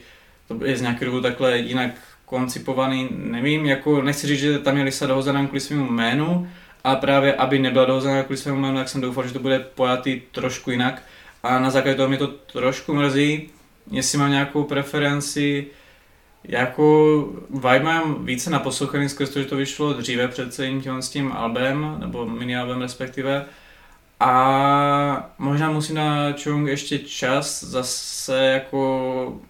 to 0.49 0.65
je 0.65 0.77
z 0.77 0.81
nějakého 0.81 1.07
důvodu 1.07 1.23
takhle 1.23 1.59
jinak 1.59 1.91
koncipovaný, 2.27 3.09
nevím, 3.11 3.67
jako 3.67 4.03
nechci 4.03 4.27
říct, 4.27 4.41
že 4.41 4.59
tam 4.59 4.77
je 4.77 4.85
Lisa 4.85 5.07
dohozená 5.07 5.47
kvůli 5.47 5.61
svému 5.61 5.91
jménu, 5.91 6.49
ale 6.85 6.97
právě 6.97 7.35
aby 7.35 7.59
nebyla 7.59 7.85
dohozená 7.85 8.23
kvůli 8.23 8.37
svému 8.37 8.59
jménu, 8.59 8.77
tak 8.77 8.89
jsem 8.89 9.01
doufal, 9.01 9.27
že 9.27 9.33
to 9.33 9.39
bude 9.39 9.59
pojatý 9.59 10.21
trošku 10.33 10.71
jinak 10.71 11.03
a 11.43 11.59
na 11.59 11.71
základě 11.71 11.97
toho 11.97 12.09
mě 12.09 12.19
to 12.19 12.27
trošku 12.27 12.95
mrzí, 12.95 13.51
jestli 13.91 14.19
mám 14.19 14.31
nějakou 14.31 14.65
preferenci, 14.65 15.67
jako 16.45 17.29
vibe 17.51 17.81
mám 17.81 18.25
více 18.27 18.51
na 18.51 18.59
poslouchaný 18.59 19.09
skrz 19.09 19.31
to, 19.31 19.41
že 19.41 19.47
to 19.47 19.57
vyšlo 19.57 19.93
dříve 19.93 20.29
před 20.29 20.55
celým 20.55 20.83
tím, 20.83 21.03
s 21.03 21.09
tím 21.09 21.33
albem, 21.33 21.97
nebo 21.99 22.27
mini 22.27 22.57
albem 22.57 22.83
respektive. 22.83 23.45
A 24.21 25.31
možná 25.39 25.71
musím 25.71 25.97
na 25.97 26.33
Chung 26.33 26.69
ještě 26.69 26.99
čas, 26.99 27.65
zase 27.65 28.45
jako 28.45 29.41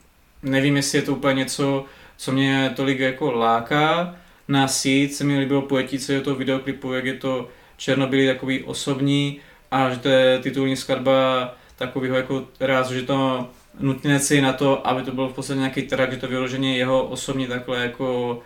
nevím, 0.42 0.76
jestli 0.76 0.98
je 0.98 1.02
to 1.02 1.12
úplně 1.12 1.34
něco, 1.34 1.84
co 2.16 2.32
mě 2.32 2.72
tolik 2.76 2.98
jako 2.98 3.32
láká. 3.32 4.16
Na 4.48 4.68
Seed 4.68 5.14
se 5.14 5.24
mi 5.24 5.38
líbilo 5.38 5.62
pojetí 5.62 5.98
celého 5.98 6.24
toho 6.24 6.36
videoklipu, 6.36 6.92
jak 6.92 7.04
je 7.04 7.14
to 7.14 7.48
černobylý 7.76 8.26
takový 8.26 8.62
osobní 8.62 9.40
a 9.70 9.90
že 9.90 9.98
to 9.98 10.08
je 10.08 10.38
titulní 10.38 10.76
skladba 10.76 11.54
takového 11.76 12.16
jako 12.16 12.44
rázu, 12.60 12.94
že 12.94 13.02
to 13.02 13.48
nutně 13.80 14.18
si 14.18 14.40
na 14.40 14.52
to, 14.52 14.86
aby 14.86 15.02
to 15.02 15.12
bylo 15.12 15.28
v 15.28 15.32
podstatě 15.32 15.58
nějaký 15.58 15.82
track, 15.82 16.12
že 16.12 16.18
to 16.18 16.28
vyloženě 16.28 16.78
jeho 16.78 17.06
osobní 17.06 17.46
takhle 17.46 17.82
jako 17.82 18.40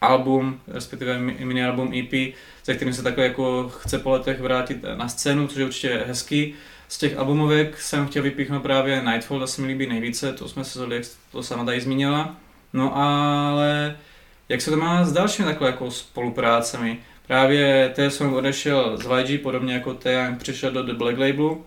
album, 0.00 0.60
respektive 0.68 1.18
mini 1.18 1.64
album 1.64 1.92
EP, 1.94 2.34
se 2.62 2.74
kterým 2.74 2.94
se 2.94 3.02
takhle 3.02 3.24
jako 3.24 3.68
chce 3.68 3.98
po 3.98 4.10
letech 4.10 4.40
vrátit 4.40 4.84
na 4.94 5.08
scénu, 5.08 5.46
což 5.46 5.56
je 5.56 5.64
určitě 5.64 6.04
hezký. 6.06 6.54
Z 6.88 6.98
těch 6.98 7.18
albumovek 7.18 7.80
jsem 7.80 8.06
chtěl 8.06 8.22
vypíchnout 8.22 8.62
právě 8.62 9.02
Nightfall, 9.02 9.40
to 9.40 9.46
se 9.46 9.62
mi 9.62 9.68
líbí 9.68 9.86
nejvíce, 9.86 10.32
to 10.32 10.48
jsme 10.48 10.64
se 10.64 10.78
zhodli, 10.78 10.96
jak 10.96 11.04
to 11.32 11.42
sama 11.42 11.64
tady 11.64 11.80
zmínila. 11.80 12.36
No 12.72 12.96
ale 12.96 13.96
jak 14.48 14.60
se 14.60 14.70
to 14.70 14.76
má 14.76 15.04
s 15.04 15.12
dalšími 15.12 15.48
takhle 15.48 15.66
jako 15.68 15.90
spoluprácemi? 15.90 16.98
Právě 17.26 17.92
T 17.94 18.10
Song 18.10 18.34
odešel 18.34 18.96
z 18.96 19.30
YG, 19.30 19.42
podobně 19.42 19.74
jako 19.74 19.94
Taeyang 19.94 20.38
přišel 20.38 20.70
do 20.70 20.82
The 20.82 20.92
Black 20.92 21.18
Labelu. 21.18 21.64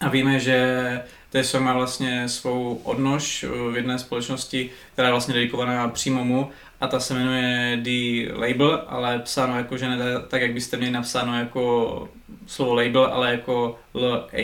A 0.00 0.08
víme, 0.08 0.40
že 0.40 1.00
TSO 1.30 1.60
má 1.60 1.72
vlastně 1.72 2.28
svou 2.28 2.80
odnož 2.84 3.44
v 3.72 3.76
jedné 3.76 3.98
společnosti, 3.98 4.70
která 4.92 5.08
je 5.08 5.12
vlastně 5.12 5.34
dedikovaná 5.34 5.88
přímo 5.88 6.24
mu 6.24 6.50
a 6.80 6.86
ta 6.86 7.00
se 7.00 7.14
jmenuje 7.14 7.78
The 7.82 8.32
Label, 8.32 8.84
ale 8.86 9.18
psáno 9.18 9.56
jako, 9.56 9.76
že 9.76 9.88
ne 9.88 9.98
tak, 10.28 10.42
jak 10.42 10.52
byste 10.52 10.76
měli 10.76 10.92
napsáno 10.92 11.38
jako 11.38 12.08
slovo 12.46 12.74
label, 12.74 13.04
ale 13.04 13.30
jako 13.30 13.78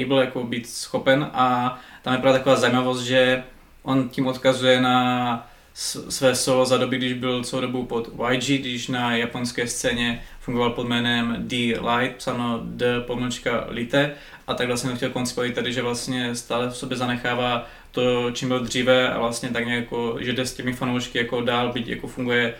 able, 0.03 0.25
jako 0.25 0.45
být 0.45 0.69
schopen 0.69 1.31
a 1.33 1.79
tam 2.03 2.13
je 2.15 2.21
právě 2.21 2.39
taková 2.39 2.57
zajímavost, 2.57 3.03
že 3.03 3.43
on 3.83 4.09
tím 4.09 4.27
odkazuje 4.27 4.81
na 4.81 5.49
své 5.75 6.35
solo 6.35 6.67
za 6.67 6.77
doby, 6.77 6.97
když 6.97 7.13
byl 7.13 7.45
celou 7.45 7.63
dobu 7.63 7.87
pod 7.87 8.11
YG, 8.31 8.61
když 8.61 8.89
na 8.89 9.17
japonské 9.17 9.67
scéně 9.67 10.23
fungoval 10.41 10.71
pod 10.71 10.89
jménem 10.89 11.37
D 11.39 11.57
Light, 11.81 12.17
psáno 12.17 12.61
D 12.65 13.01
pomlčka 13.01 13.67
Lite. 13.69 14.15
A 14.47 14.55
tak 14.55 14.67
vlastně 14.67 14.95
chtěl 14.95 15.11
koncipovat 15.11 15.53
tady, 15.53 15.73
že 15.73 15.83
vlastně 15.83 16.35
stále 16.35 16.71
v 16.71 16.77
sobě 16.77 16.97
zanechává 16.97 17.67
to, 17.91 18.31
čím 18.31 18.49
byl 18.49 18.61
dříve 18.61 19.11
a 19.11 19.19
vlastně 19.19 19.49
tak 19.49 19.67
nějak 19.67 19.81
jako, 19.81 20.17
že 20.21 20.33
jde 20.33 20.47
s 20.47 20.55
těmi 20.55 20.73
fanoušky 20.73 21.19
jako 21.19 21.41
dál, 21.41 21.73
byť 21.73 21.89
jako 21.89 22.07
funguje 22.07 22.55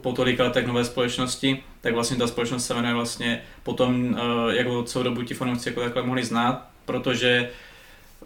po 0.00 0.12
tolika 0.12 0.44
letech 0.44 0.66
nové 0.66 0.84
společnosti, 0.84 1.62
tak 1.80 1.94
vlastně 1.94 2.16
ta 2.16 2.26
společnost 2.26 2.66
se 2.66 2.74
jmenuje 2.74 2.94
vlastně 2.94 3.42
potom, 3.62 4.16
jako 4.50 4.82
celou 4.82 5.04
dobu 5.04 5.22
ti 5.22 5.34
fanoušci 5.34 5.68
jako 5.68 5.80
takhle 5.80 6.02
mohli 6.02 6.24
znát, 6.24 6.70
protože 6.84 7.50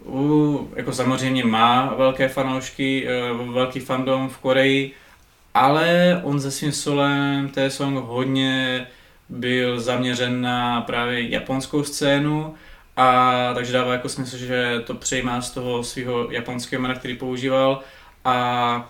uh, 0.03 0.67
jako 0.75 0.93
samozřejmě 0.93 1.45
má 1.45 1.93
velké 1.97 2.27
fanoušky, 2.27 3.07
uh, 3.31 3.53
velký 3.53 3.79
fandom 3.79 4.29
v 4.29 4.37
Koreji, 4.37 4.91
ale 5.53 6.21
on 6.23 6.41
se 6.41 6.51
svým 6.51 6.71
solem 6.71 7.49
té 7.49 7.69
song 7.69 7.97
hodně 7.97 8.87
byl 9.29 9.79
zaměřen 9.79 10.41
na 10.41 10.81
právě 10.81 11.29
japonskou 11.29 11.83
scénu 11.83 12.55
a 12.97 13.51
takže 13.53 13.73
dává 13.73 13.93
jako 13.93 14.09
smysl, 14.09 14.37
že 14.37 14.83
to 14.85 14.93
přejímá 14.93 15.41
z 15.41 15.51
toho 15.51 15.83
svého 15.83 16.31
japonského 16.31 16.81
jména, 16.81 16.95
který 16.95 17.15
používal. 17.15 17.81
A 18.25 18.89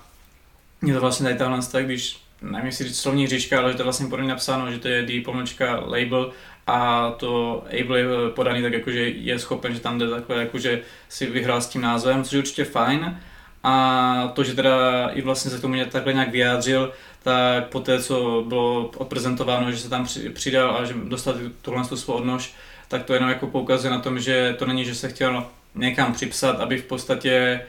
je 0.85 0.93
to 0.93 0.99
vlastně 0.99 1.23
tady 1.23 1.37
tahle 1.37 1.59
když 1.83 2.19
nevím 2.41 2.65
jestli 2.65 2.89
slovní 2.89 3.27
říčka, 3.27 3.59
ale 3.59 3.71
že 3.71 3.77
to 3.77 3.81
je 3.81 3.83
vlastně 3.83 4.07
podle 4.07 4.27
napsáno, 4.27 4.71
že 4.71 4.79
to 4.79 4.87
je 4.87 5.03
D 5.03 5.21
pomlčka 5.21 5.79
label 5.85 6.31
a 6.67 7.11
to 7.17 7.63
Able 7.81 7.99
je 7.99 8.05
podaný 8.35 8.61
tak 8.61 8.73
jako, 8.73 8.91
že 8.91 9.09
je 9.09 9.39
schopen, 9.39 9.73
že 9.73 9.79
tam 9.79 9.99
jde 9.99 10.09
takhle 10.09 10.39
jako, 10.39 10.59
že 10.59 10.81
si 11.09 11.25
vyhrál 11.25 11.61
s 11.61 11.67
tím 11.67 11.81
názvem, 11.81 12.23
což 12.23 12.33
je 12.33 12.39
určitě 12.39 12.65
fajn. 12.65 13.19
A 13.63 14.31
to, 14.35 14.43
že 14.43 14.55
teda 14.55 15.07
i 15.07 15.21
vlastně 15.21 15.51
se 15.51 15.57
k 15.57 15.61
tomu 15.61 15.85
takhle 15.91 16.13
nějak 16.13 16.31
vyjádřil, 16.31 16.93
tak 17.23 17.67
po 17.67 17.79
té, 17.79 18.01
co 18.03 18.43
bylo 18.47 18.91
odprezentováno, 18.97 19.71
že 19.71 19.77
se 19.77 19.89
tam 19.89 20.07
přidal 20.33 20.77
a 20.77 20.85
že 20.85 20.93
dostal 21.03 21.35
tuhle 21.61 21.83
svou 21.85 22.13
odnož, 22.13 22.53
tak 22.87 23.03
to 23.03 23.13
jenom 23.13 23.29
jako 23.29 23.47
poukazuje 23.47 23.91
na 23.91 23.99
tom, 23.99 24.19
že 24.19 24.55
to 24.59 24.65
není, 24.65 24.85
že 24.85 24.95
se 24.95 25.09
chtěl 25.09 25.47
někam 25.75 26.13
připsat, 26.13 26.59
aby 26.59 26.77
v 26.77 26.83
podstatě 26.83 27.61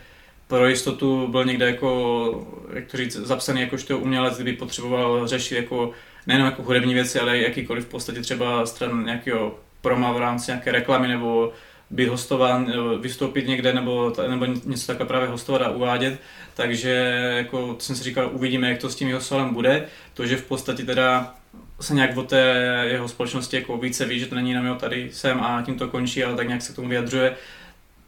pro 0.49 0.67
jistotu 0.67 1.29
byl 1.29 1.45
někde 1.45 1.67
jako, 1.67 2.49
jak 2.73 2.87
to 2.87 2.97
říct, 2.97 3.17
zapsaný 3.17 3.61
jakožto 3.61 3.99
umělec, 3.99 4.35
kdyby 4.35 4.53
potřeboval 4.53 5.27
řešit 5.29 5.57
jako 5.57 5.93
nejenom 6.29 6.47
jako 6.47 6.63
hudební 6.63 6.95
věci, 6.95 7.21
ale 7.21 7.39
jakýkoliv 7.39 7.85
v 7.85 7.89
podstatě 7.89 8.21
třeba 8.21 8.67
stran 8.67 9.05
nějakého 9.05 9.59
proma 9.81 10.13
v 10.13 10.19
rámci 10.19 10.51
nějaké 10.51 10.73
reklamy 10.73 11.09
nebo 11.09 11.53
být 11.91 12.09
hostován, 12.09 12.73
vystoupit 13.01 13.47
někde 13.47 13.73
nebo, 13.73 14.13
nebo 14.29 14.45
něco 14.45 14.87
takhle 14.87 15.07
právě 15.07 15.29
hostovat 15.29 15.63
a 15.63 15.71
uvádět. 15.71 16.21
Takže 16.55 16.91
jako 17.37 17.77
jsem 17.79 17.97
si 17.97 18.05
říkal, 18.05 18.31
uvidíme, 18.33 18.69
jak 18.69 18.79
to 18.79 18.91
s 18.91 18.97
tím 18.97 19.09
jeho 19.09 19.21
solem 19.21 19.55
bude. 19.55 19.87
To, 20.15 20.27
že 20.27 20.37
v 20.37 20.45
podstatě 20.45 20.85
teda 20.85 21.35
se 21.81 21.95
nějak 21.95 22.17
o 22.17 22.23
té 22.23 22.55
jeho 22.91 23.09
společnosti 23.09 23.57
jako 23.57 23.77
více 23.77 24.05
ví, 24.05 24.21
že 24.21 24.27
to 24.27 24.35
není 24.35 24.51
jenom 24.51 24.67
jo, 24.67 24.75
tady 24.75 25.11
jsem 25.13 25.41
a 25.41 25.63
tím 25.63 25.79
to 25.79 25.89
končí, 25.89 26.25
ale 26.25 26.37
tak 26.37 26.47
nějak 26.47 26.63
se 26.63 26.73
k 26.73 26.77
tomu 26.77 26.89
vyjadřuje, 26.89 27.37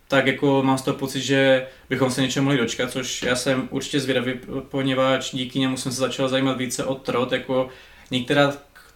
tak 0.09 0.27
jako 0.27 0.63
mám 0.63 0.79
z 0.79 0.83
toho 0.83 0.97
pocit, 0.97 1.21
že 1.21 1.67
bychom 1.91 2.11
se 2.11 2.23
něčeho 2.23 2.45
mohli 2.45 2.59
dočkat, 2.59 2.91
což 2.91 3.23
já 3.23 3.37
jsem 3.37 3.69
určitě 3.71 4.01
zvědavý, 4.01 4.33
poněvadž 4.69 5.31
díky 5.33 5.59
němu 5.59 5.77
jsem 5.77 5.93
se 5.93 5.99
začal 5.99 6.29
zajímat 6.29 6.57
více 6.57 6.85
o 6.85 6.95
trot, 6.95 7.33
jako 7.33 7.69
některá 8.11 8.53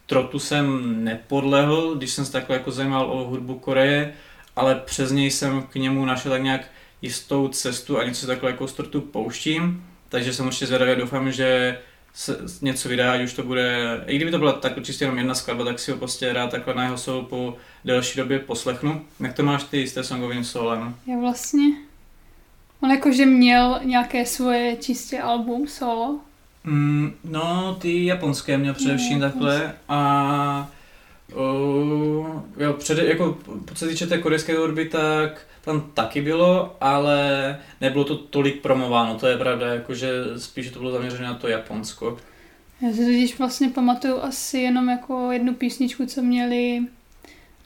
trotu 0.06 0.38
jsem 0.38 0.94
nepodlehl, 1.04 1.94
když 1.94 2.10
jsem 2.10 2.24
se 2.24 2.32
takhle 2.32 2.56
jako 2.56 2.70
zajímal 2.70 3.10
o 3.12 3.24
hudbu 3.24 3.58
Koreje, 3.58 4.14
ale 4.56 4.74
přes 4.74 5.10
něj 5.10 5.30
jsem 5.30 5.62
k 5.62 5.74
němu 5.74 6.04
našel 6.04 6.32
tak 6.32 6.42
nějak 6.42 6.68
jistou 7.02 7.48
cestu 7.48 7.98
a 7.98 8.04
něco 8.04 8.26
takhle 8.26 8.50
jako 8.50 8.68
z 8.68 8.72
trotu 8.72 9.00
pouštím, 9.00 9.86
takže 10.08 10.32
jsem 10.32 10.46
určitě 10.46 10.66
zvědavý 10.66 10.92
a 10.92 10.94
doufám, 10.94 11.32
že 11.32 11.78
se 12.14 12.38
něco 12.62 12.88
vydá, 12.88 13.12
ať 13.12 13.20
už 13.20 13.32
to 13.32 13.42
bude, 13.42 14.00
i 14.06 14.16
kdyby 14.16 14.30
to 14.30 14.38
byla 14.38 14.52
tak 14.52 14.82
čistě 14.82 15.04
jenom 15.04 15.18
jedna 15.18 15.34
skladba, 15.34 15.64
tak 15.64 15.78
si 15.78 15.90
ho 15.90 15.96
prostě 15.96 16.32
rád 16.32 16.50
takhle 16.50 16.74
na 16.74 16.84
jeho 16.84 16.98
solo 16.98 17.22
po 17.22 17.56
delší 17.84 18.18
době 18.18 18.38
poslechnu. 18.38 19.04
Jak 19.20 19.32
to 19.32 19.42
máš 19.42 19.64
ty 19.64 19.88
s 19.88 19.94
té 19.94 20.04
songovým 20.04 20.44
solem? 20.44 20.96
Já 21.06 21.18
vlastně, 21.18 21.66
on 22.80 22.90
jakože 22.90 23.26
měl 23.26 23.80
nějaké 23.84 24.26
svoje 24.26 24.76
čistě 24.76 25.20
album 25.20 25.68
solo. 25.68 26.20
Mm, 26.64 27.12
no, 27.24 27.76
ty 27.80 28.04
japonské 28.04 28.58
měl 28.58 28.74
především 28.74 29.20
no, 29.20 29.30
takhle 29.30 29.74
a 29.88 30.70
uh, 31.34 32.42
jo, 32.56 32.72
před, 32.72 32.98
jako, 32.98 33.38
co 33.66 33.74
se 33.74 33.88
týče 33.88 34.06
té 34.06 34.18
korejské 34.18 34.58
hudby, 34.58 34.84
tak 34.84 35.46
tam 35.64 35.90
taky 35.94 36.22
bylo, 36.22 36.76
ale 36.80 37.58
nebylo 37.80 38.04
to 38.04 38.16
tolik 38.16 38.60
promováno, 38.60 39.18
to 39.18 39.26
je 39.26 39.38
pravda, 39.38 39.74
jakože 39.74 40.10
spíš 40.36 40.70
to 40.70 40.78
bylo 40.78 40.92
zaměřené 40.92 41.26
na 41.26 41.34
to 41.34 41.48
Japonsko. 41.48 42.18
Já 42.80 42.92
si 42.92 43.04
totiž 43.04 43.38
vlastně 43.38 43.68
pamatuju 43.68 44.20
asi 44.20 44.58
jenom 44.58 44.88
jako 44.88 45.32
jednu 45.32 45.54
písničku, 45.54 46.06
co 46.06 46.22
měli 46.22 46.80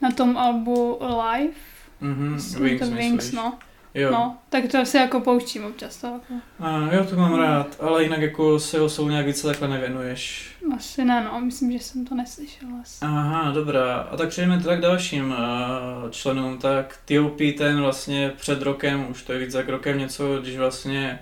na 0.01 0.11
tom 0.11 0.37
albu 0.37 0.99
Live. 1.01 1.53
Mm-hmm, 2.01 2.59
Wings, 2.61 2.89
to 2.89 2.95
Wings, 2.95 3.31
no. 3.31 3.57
Jo. 3.93 4.11
No, 4.11 4.37
tak 4.49 4.71
to 4.71 4.85
si 4.85 4.97
jako 4.97 5.19
pouštím 5.19 5.65
občas 5.65 5.97
to. 5.97 6.07
Jako. 6.07 6.33
A, 6.59 6.93
jo, 6.93 7.05
to 7.09 7.15
mám 7.15 7.35
rád, 7.35 7.75
ale 7.79 8.03
jinak 8.03 8.21
jako 8.21 8.59
se 8.59 8.81
o 8.81 9.09
nějak 9.09 9.25
více 9.25 9.47
takhle 9.47 9.67
nevěnuješ. 9.67 10.51
Asi 10.75 11.05
ne, 11.05 11.23
no, 11.23 11.41
myslím, 11.41 11.71
že 11.71 11.79
jsem 11.79 12.05
to 12.05 12.15
neslyšela. 12.15 12.71
Asi. 12.81 12.97
Aha, 13.01 13.51
dobrá. 13.51 13.95
A 13.95 14.17
tak 14.17 14.29
přejdeme 14.29 14.57
teda 14.57 14.75
k 14.75 14.81
dalším 14.81 15.29
uh, 15.29 16.09
členům. 16.11 16.57
Tak 16.57 16.99
TOP 17.05 17.37
ten 17.57 17.81
vlastně 17.81 18.33
před 18.37 18.61
rokem, 18.61 19.07
už 19.11 19.23
to 19.23 19.33
je 19.33 19.39
víc 19.39 19.53
jak 19.53 19.69
rokem 19.69 19.97
něco, 19.97 20.37
když 20.41 20.57
vlastně 20.57 21.19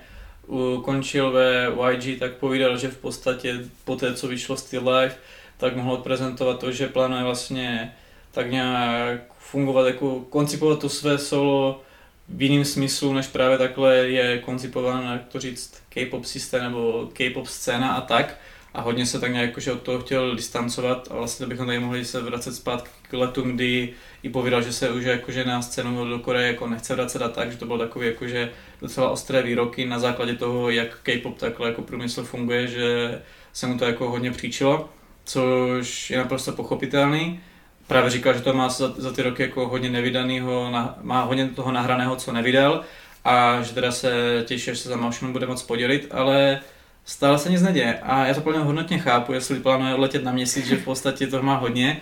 ukončil 0.47 1.31
ve 1.31 1.67
YG, 1.91 2.19
tak 2.19 2.33
povídal, 2.33 2.77
že 2.77 2.87
v 2.87 2.97
podstatě 2.97 3.59
po 3.85 3.95
té, 3.95 4.13
co 4.13 4.27
vyšlo 4.27 4.57
Still 4.57 4.89
Life, 4.89 5.15
tak 5.57 5.75
mohl 5.75 5.91
odprezentovat 5.91 6.59
to, 6.59 6.71
že 6.71 6.87
plánuje 6.87 7.23
vlastně 7.23 7.95
tak 8.31 8.51
nějak 8.51 9.19
fungovat, 9.39 9.87
jako 9.87 10.19
koncipovat 10.19 10.79
to 10.79 10.89
své 10.89 11.17
solo 11.17 11.81
v 12.29 12.41
jiném 12.41 12.65
smyslu, 12.65 13.13
než 13.13 13.27
právě 13.27 13.57
takhle 13.57 13.95
je 13.95 14.37
koncipována, 14.37 15.13
jak 15.13 15.25
to 15.25 15.39
říct, 15.39 15.83
K-pop 15.89 16.25
systém 16.25 16.63
nebo 16.63 17.09
K-pop 17.13 17.47
scéna 17.47 17.93
a 17.93 18.01
tak. 18.01 18.39
A 18.73 18.81
hodně 18.81 19.05
se 19.05 19.19
tak 19.19 19.31
nějak 19.31 19.57
že 19.57 19.71
od 19.71 19.81
toho 19.81 19.99
chtěl 19.99 20.35
distancovat 20.35 21.07
a 21.11 21.15
vlastně 21.15 21.45
bychom 21.45 21.65
tady 21.65 21.79
mohli 21.79 22.05
se 22.05 22.21
vracet 22.21 22.55
zpátky 22.55 22.89
k 23.09 23.13
letům, 23.13 23.55
kdy 23.55 23.93
i 24.23 24.29
povídal, 24.29 24.61
že 24.61 24.73
se 24.73 24.89
už 24.89 25.03
jakože 25.03 25.45
na 25.45 25.61
scénu 25.61 26.09
do 26.09 26.19
Koreje 26.19 26.47
jako 26.47 26.67
nechce 26.67 26.95
vracet 26.95 27.21
a 27.21 27.29
tak, 27.29 27.51
že 27.51 27.57
to 27.57 27.65
bylo 27.65 27.79
takový 27.79 28.07
jakože 28.07 28.51
docela 28.81 29.09
ostré 29.09 29.43
výroky 29.43 29.85
na 29.85 29.99
základě 29.99 30.35
toho, 30.35 30.69
jak 30.69 30.99
K-pop 31.03 31.37
takhle 31.37 31.67
jako 31.67 31.81
průmysl 31.81 32.23
funguje, 32.23 32.67
že 32.67 33.21
se 33.53 33.67
mu 33.67 33.77
to 33.77 33.85
jako 33.85 34.09
hodně 34.09 34.31
příčilo, 34.31 34.89
což 35.25 36.09
je 36.09 36.17
naprosto 36.17 36.51
pochopitelný 36.51 37.39
právě 37.87 38.09
říkal, 38.09 38.33
že 38.33 38.41
to 38.41 38.53
má 38.53 38.69
za, 38.69 38.93
za 38.97 39.11
ty 39.11 39.21
roky 39.21 39.43
jako 39.43 39.67
hodně 39.67 39.89
nevydanýho, 39.89 40.71
na, 40.71 40.97
má 41.01 41.23
hodně 41.23 41.47
toho 41.47 41.71
nahraného, 41.71 42.15
co 42.15 42.31
nevydal 42.31 42.83
a 43.25 43.61
že 43.61 43.73
teda 43.73 43.91
se 43.91 44.11
těší, 44.45 44.65
že 44.65 44.75
se 44.75 44.89
za 44.89 44.95
Malšinou 44.95 45.31
bude 45.31 45.47
moc 45.47 45.63
podělit, 45.63 46.07
ale 46.11 46.59
stále 47.05 47.39
se 47.39 47.49
nic 47.49 47.61
neděje 47.61 47.99
a 47.99 48.25
já 48.25 48.33
to 48.33 48.41
plně 48.41 48.59
hodnotně 48.59 48.99
chápu, 48.99 49.33
jestli 49.33 49.59
plánuje 49.59 49.93
letět 49.93 50.23
na 50.23 50.31
měsíc, 50.31 50.65
že 50.65 50.75
v 50.75 50.83
podstatě 50.83 51.27
to 51.27 51.43
má 51.43 51.55
hodně. 51.55 51.99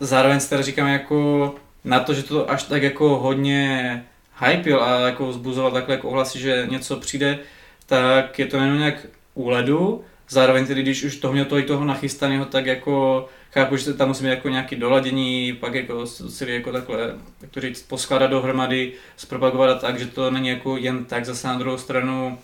Zároveň 0.00 0.40
si 0.40 0.48
teda 0.48 0.62
říkám 0.62 0.88
jako 0.88 1.54
na 1.84 2.00
to, 2.00 2.14
že 2.14 2.22
to 2.22 2.50
až 2.50 2.62
tak 2.62 2.82
jako 2.82 3.18
hodně 3.18 4.04
hypil 4.46 4.82
a 4.82 5.00
jako 5.00 5.28
vzbuzoval 5.28 5.70
takhle 5.70 5.94
jako 5.94 6.08
ohlasy, 6.08 6.38
že 6.38 6.66
něco 6.70 6.96
přijde, 6.96 7.38
tak 7.86 8.38
je 8.38 8.46
to 8.46 8.56
jenom 8.56 8.78
nějak 8.78 9.06
u 9.34 9.48
ledu, 9.48 10.04
zároveň 10.28 10.66
tedy, 10.66 10.82
když 10.82 11.04
už 11.04 11.16
toho 11.16 11.32
měl 11.32 11.44
tolik 11.44 11.66
toho 11.66 11.84
nachystaného, 11.84 12.44
tak 12.44 12.66
jako 12.66 13.28
chápu, 13.52 13.76
že 13.76 13.94
tam 13.94 14.08
musíme 14.08 14.30
jako 14.30 14.48
nějaké 14.48 14.76
doladění, 14.76 15.52
pak 15.52 15.74
jako 15.74 16.06
celý 16.06 16.54
jako 16.54 16.72
takhle, 16.72 17.14
jak 17.42 17.50
to 17.50 17.60
říct, 17.60 17.82
poskládat 17.82 18.30
dohromady, 18.30 18.92
zpropagovat 19.16 19.80
tak, 19.80 19.98
že 19.98 20.06
to 20.06 20.30
není 20.30 20.48
jako 20.48 20.76
jen 20.76 21.04
tak, 21.04 21.24
zase 21.24 21.48
na 21.48 21.58
druhou 21.58 21.78
stranu. 21.78 22.38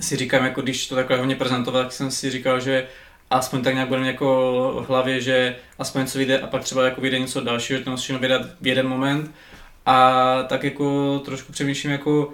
Si 0.00 0.16
říkám, 0.16 0.44
jako 0.44 0.62
když 0.62 0.86
to 0.86 0.94
takhle 0.94 1.18
hodně 1.18 1.36
prezentovat, 1.36 1.82
tak 1.82 1.92
jsem 1.92 2.10
si 2.10 2.30
říkal, 2.30 2.60
že 2.60 2.86
aspoň 3.30 3.62
tak 3.62 3.74
nějak 3.74 3.88
budeme 3.88 4.06
jako 4.06 4.82
v 4.86 4.88
hlavě, 4.88 5.20
že 5.20 5.56
aspoň 5.78 6.02
něco 6.02 6.18
vyjde 6.18 6.40
a 6.40 6.46
pak 6.46 6.64
třeba 6.64 6.84
jako 6.84 7.00
vyjde 7.00 7.18
něco 7.18 7.40
dalšího, 7.40 7.78
že 7.78 7.84
to 7.84 7.90
musíme 7.90 8.18
vydat 8.18 8.42
v 8.60 8.66
jeden 8.66 8.88
moment. 8.88 9.30
A 9.86 10.42
tak 10.48 10.64
jako 10.64 11.18
trošku 11.24 11.52
přemýšlím 11.52 11.92
jako 11.92 12.32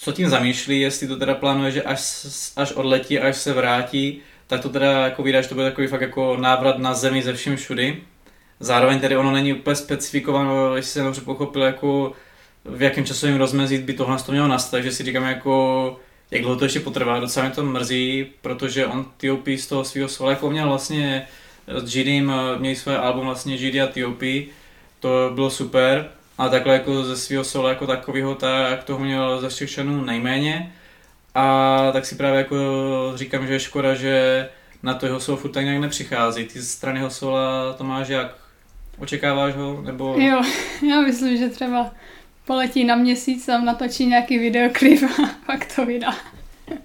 co 0.00 0.12
tím 0.12 0.28
zamýšlí, 0.28 0.80
jestli 0.80 1.08
to 1.08 1.16
teda 1.16 1.34
plánuje, 1.34 1.70
že 1.70 1.82
až, 1.82 2.26
až 2.56 2.72
odletí, 2.72 3.18
až 3.18 3.36
se 3.36 3.52
vrátí, 3.52 4.20
tak 4.46 4.60
to 4.60 4.68
teda 4.68 5.04
jako 5.04 5.22
vyjde, 5.22 5.42
že 5.42 5.48
to 5.48 5.54
bude 5.54 5.70
takový 5.70 5.86
fakt 5.86 6.00
jako 6.00 6.36
návrat 6.36 6.78
na 6.78 6.94
zemi 6.94 7.22
ze 7.22 7.34
vším 7.34 7.56
všudy. 7.56 8.02
zároveň 8.60 9.00
tedy 9.00 9.16
ono 9.16 9.30
není 9.30 9.52
úplně 9.52 9.76
specifikováno, 9.76 10.76
jestli 10.76 10.92
jsem 10.92 11.04
dobře 11.04 11.20
pochopil, 11.20 11.62
jako 11.62 12.12
v 12.64 12.82
jakém 12.82 13.04
časovém 13.04 13.36
rozmezí 13.36 13.78
by 13.78 13.92
tohle 13.92 14.18
to 14.18 14.32
mělo 14.32 14.48
nastat, 14.48 14.70
takže 14.70 14.92
si 14.92 15.04
říkám 15.04 15.22
jako 15.24 15.96
jak 16.30 16.42
dlouho 16.42 16.56
to 16.58 16.64
ještě 16.64 16.80
potrvá, 16.80 17.20
docela 17.20 17.46
mě 17.46 17.54
to 17.54 17.64
mrzí, 17.64 18.26
protože 18.42 18.86
on 18.86 19.04
TOP 19.16 19.48
z 19.48 19.66
toho 19.66 19.84
svého 19.84 20.08
solo 20.08 20.30
jako 20.30 20.50
měl 20.50 20.68
vlastně 20.68 21.26
s 21.66 21.94
GDem, 21.94 22.32
měli 22.58 22.76
své 22.76 22.98
album 22.98 23.24
vlastně 23.24 23.56
GD 23.56 23.74
a 23.74 23.86
TOP, 23.86 24.22
to 25.00 25.30
bylo 25.34 25.50
super, 25.50 26.10
a 26.38 26.48
takhle 26.48 26.72
jako 26.74 27.04
ze 27.04 27.16
svého 27.16 27.44
solo 27.44 27.68
jako 27.68 27.86
takového, 27.86 28.34
tak 28.34 28.84
toho 28.84 28.98
měl 28.98 29.40
ze 29.40 29.48
všech 29.48 29.70
členů 29.70 30.04
nejméně. 30.04 30.72
A 31.34 31.78
tak 31.92 32.06
si 32.06 32.14
právě 32.14 32.38
jako 32.38 32.56
říkám, 33.14 33.46
že 33.46 33.52
je 33.52 33.60
škoda, 33.60 33.94
že 33.94 34.48
na 34.82 34.94
to 34.94 35.06
jeho 35.06 35.20
solo 35.20 35.36
furt 35.36 35.50
tak 35.50 35.64
nějak 35.64 35.80
nepřichází. 35.80 36.44
Ty 36.44 36.62
strany 36.62 36.98
jeho 36.98 37.10
sola 37.10 37.72
to 37.72 37.84
máš 37.84 38.08
jak? 38.08 38.34
Očekáváš 38.98 39.54
ho? 39.54 39.82
Nebo... 39.82 40.16
Jo, 40.18 40.42
já 40.90 41.00
myslím, 41.00 41.36
že 41.36 41.48
třeba 41.48 41.90
poletí 42.44 42.84
na 42.84 42.96
měsíc, 42.96 43.46
tam 43.46 43.64
natočí 43.64 44.06
nějaký 44.06 44.38
videoklip 44.38 45.02
a 45.02 45.30
pak 45.46 45.74
to 45.76 45.86
vydá. 45.86 46.14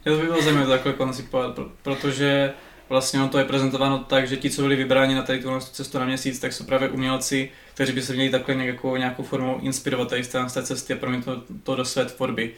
Já 0.06 0.12
to 0.12 0.18
by 0.18 0.26
bylo 0.26 0.42
zajímavé 0.42 0.68
takhle 0.68 0.94
koncipovat, 0.94 1.60
protože 1.84 2.54
vlastně 2.90 3.20
ono 3.20 3.30
to 3.30 3.40
je 3.40 3.46
prezentováno 3.46 4.00
tak, 4.00 4.28
že 4.28 4.38
ti, 4.38 4.50
co 4.50 4.62
byli 4.62 4.76
vybráni 4.76 5.16
na 5.16 5.22
tady 5.22 5.40
tu 5.40 5.60
cestu 5.60 6.00
na 6.00 6.06
měsíc, 6.06 6.40
tak 6.40 6.54
jsou 6.54 6.64
právě 6.64 6.90
umělci, 6.90 7.52
kteří 7.74 7.94
by 7.94 8.02
se 8.02 8.14
měli 8.14 8.30
takhle 8.30 8.56
nějakou, 8.56 8.96
nějakou 8.96 9.24
formou 9.24 9.60
inspirovat 9.60 10.10
tady 10.10 10.24
z 10.24 10.28
té 10.28 10.64
cesty 10.64 10.94
a 10.94 10.98
pro 10.98 11.22
to, 11.22 11.42
to 11.64 11.76
do 11.76 11.86
své 11.86 12.06
tvorby. 12.06 12.54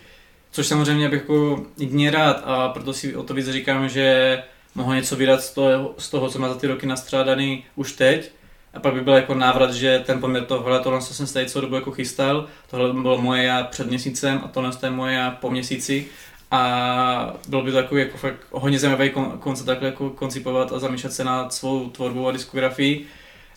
Což 0.52 0.68
samozřejmě 0.68 1.10
bych 1.10 1.22
jako 1.22 1.66
jedině 1.78 2.12
rád 2.12 2.42
a 2.46 2.70
proto 2.70 2.94
si 2.94 3.16
o 3.16 3.24
to 3.24 3.34
víc 3.34 3.50
říkám, 3.50 3.90
že 3.90 4.38
mohu 4.76 4.94
něco 4.94 5.16
vydat 5.16 5.44
z 5.44 5.54
toho, 5.54 5.96
z 5.98 6.10
toho, 6.10 6.30
co 6.30 6.40
má 6.40 6.50
za 6.50 6.56
ty 6.56 6.68
roky 6.68 6.86
nastřádaný 6.86 7.64
už 7.76 7.92
teď, 7.92 8.32
a 8.74 8.80
pak 8.80 8.94
by 8.94 9.02
byl 9.02 9.14
jako 9.14 9.34
návrat, 9.34 9.74
že 9.74 10.04
ten 10.06 10.20
poměr 10.20 10.46
tohle, 10.46 10.80
tohle 10.80 11.02
jsem 11.02 11.28
se 11.28 11.34
tady 11.34 11.50
celou 11.50 11.62
dobu 11.62 11.76
jako 11.76 11.92
chystal, 11.92 12.48
tohle 12.70 12.94
bylo 12.94 13.22
moje 13.22 13.44
já 13.44 13.64
před 13.64 13.88
měsícem 13.88 14.42
a 14.46 14.48
tohle 14.48 14.72
je 14.84 14.90
moje 14.90 15.14
já 15.14 15.32
po 15.32 15.52
měsíci 15.52 16.08
a 16.52 17.34
bylo 17.48 17.62
by 17.62 17.72
to 17.72 17.78
takový 17.78 18.02
jako 18.02 18.18
fakt 18.18 18.38
hodně 18.52 18.80
zajímavý 18.80 19.10
kon, 19.10 19.38
koncept 19.40 19.66
takhle 19.66 19.88
jako 19.88 20.10
koncipovat 20.10 20.72
a 20.72 20.80
zamýšlet 20.80 21.14
se 21.14 21.24
nad 21.24 21.54
svou 21.54 21.90
tvorbou 21.90 22.28
a 22.28 22.32
diskografií. 22.32 23.06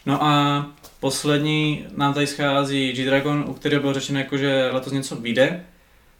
No 0.06 0.24
a 0.24 0.66
poslední 1.00 1.86
nám 1.96 2.14
tady 2.14 2.26
schází 2.26 2.92
G-Dragon, 2.92 3.44
u 3.48 3.54
kterého 3.54 3.80
bylo 3.80 3.94
řečeno 3.94 4.18
jako, 4.18 4.36
že 4.36 4.70
letos 4.72 4.92
něco 4.92 5.16
vyjde. 5.16 5.64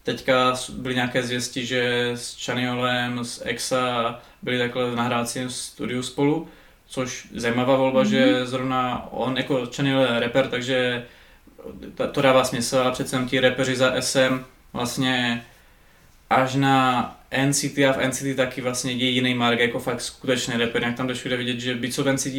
Teďka 0.03 0.55
byly 0.73 0.95
nějaké 0.95 1.23
zvěsti, 1.23 1.67
že 1.67 2.13
s 2.15 2.45
Chaniolem, 2.45 3.25
s 3.25 3.47
Exa 3.47 4.21
byli 4.43 4.59
takhle 4.59 4.91
v 4.91 4.97
nahrávacím 4.97 5.51
studiu 5.51 6.03
spolu, 6.03 6.49
což 6.87 7.29
zajímavá 7.35 7.77
volba, 7.77 8.03
mm-hmm. 8.03 8.09
že 8.09 8.47
zrovna 8.47 9.09
on 9.11 9.37
jako 9.37 9.67
Chaniol 9.77 10.03
je 10.03 10.21
rapper, 10.21 10.49
takže 10.49 11.05
to 12.13 12.23
dává 12.23 12.45
smysl 12.45 12.79
a 12.79 12.91
přece 12.91 13.27
ti 13.29 13.41
repeři 13.41 13.77
za 13.77 13.93
SM 14.01 14.41
vlastně 14.73 15.45
až 16.31 16.55
na 16.55 17.17
NCT 17.47 17.79
a 17.79 17.93
v 17.93 18.09
NCT 18.09 18.37
taky 18.37 18.61
vlastně 18.61 18.93
je 18.93 19.09
jiný 19.09 19.35
mark 19.35 19.59
jako 19.59 19.79
fakt 19.79 20.01
skutečný 20.01 20.55
rapper, 20.57 20.83
jak 20.83 20.97
tam 20.97 21.15
všude 21.15 21.37
vidět, 21.37 21.61
že 21.61 21.75
byť 21.75 21.95
jsou 21.95 22.03
v 22.03 22.13
NCT, 22.13 22.37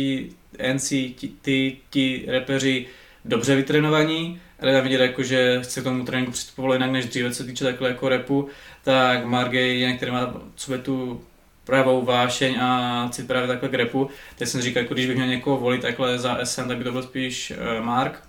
NCT 0.73 1.25
ty, 1.41 1.77
ti 1.89 2.25
repeři 2.27 2.85
dobře 3.25 3.55
vytrénovaní, 3.55 4.41
ale 4.59 4.73
tam 4.73 4.83
vidět 4.83 5.01
jako, 5.01 5.23
že 5.23 5.59
chce 5.61 5.81
k 5.81 5.83
tomu 5.83 6.05
tréninku 6.05 6.31
přistupovat 6.31 6.75
jinak 6.75 6.91
než 6.91 7.05
dříve, 7.05 7.31
co 7.31 7.43
týče 7.43 7.63
takhle 7.63 7.89
jako 7.89 8.09
repu, 8.09 8.47
tak 8.83 9.25
Marge 9.25 9.61
je 9.61 9.93
který 9.93 10.11
má 10.11 10.33
sobě 10.55 10.79
tu 10.79 11.21
pravou 11.65 12.05
vášeň 12.05 12.57
a 12.61 13.09
cít 13.11 13.27
právě 13.27 13.47
takhle 13.47 13.69
k 13.69 13.73
repu. 13.73 14.09
Teď 14.37 14.47
jsem 14.47 14.61
říkal, 14.61 14.83
jako 14.83 14.93
když 14.93 15.07
bych 15.07 15.15
měl 15.15 15.27
někoho 15.27 15.57
volit 15.57 15.81
takhle 15.81 16.19
za 16.19 16.39
SM, 16.43 16.67
tak 16.67 16.77
by 16.77 16.83
to 16.83 16.91
byl 16.91 17.03
spíš 17.03 17.53
uh, 17.79 17.85
Mark. 17.85 18.23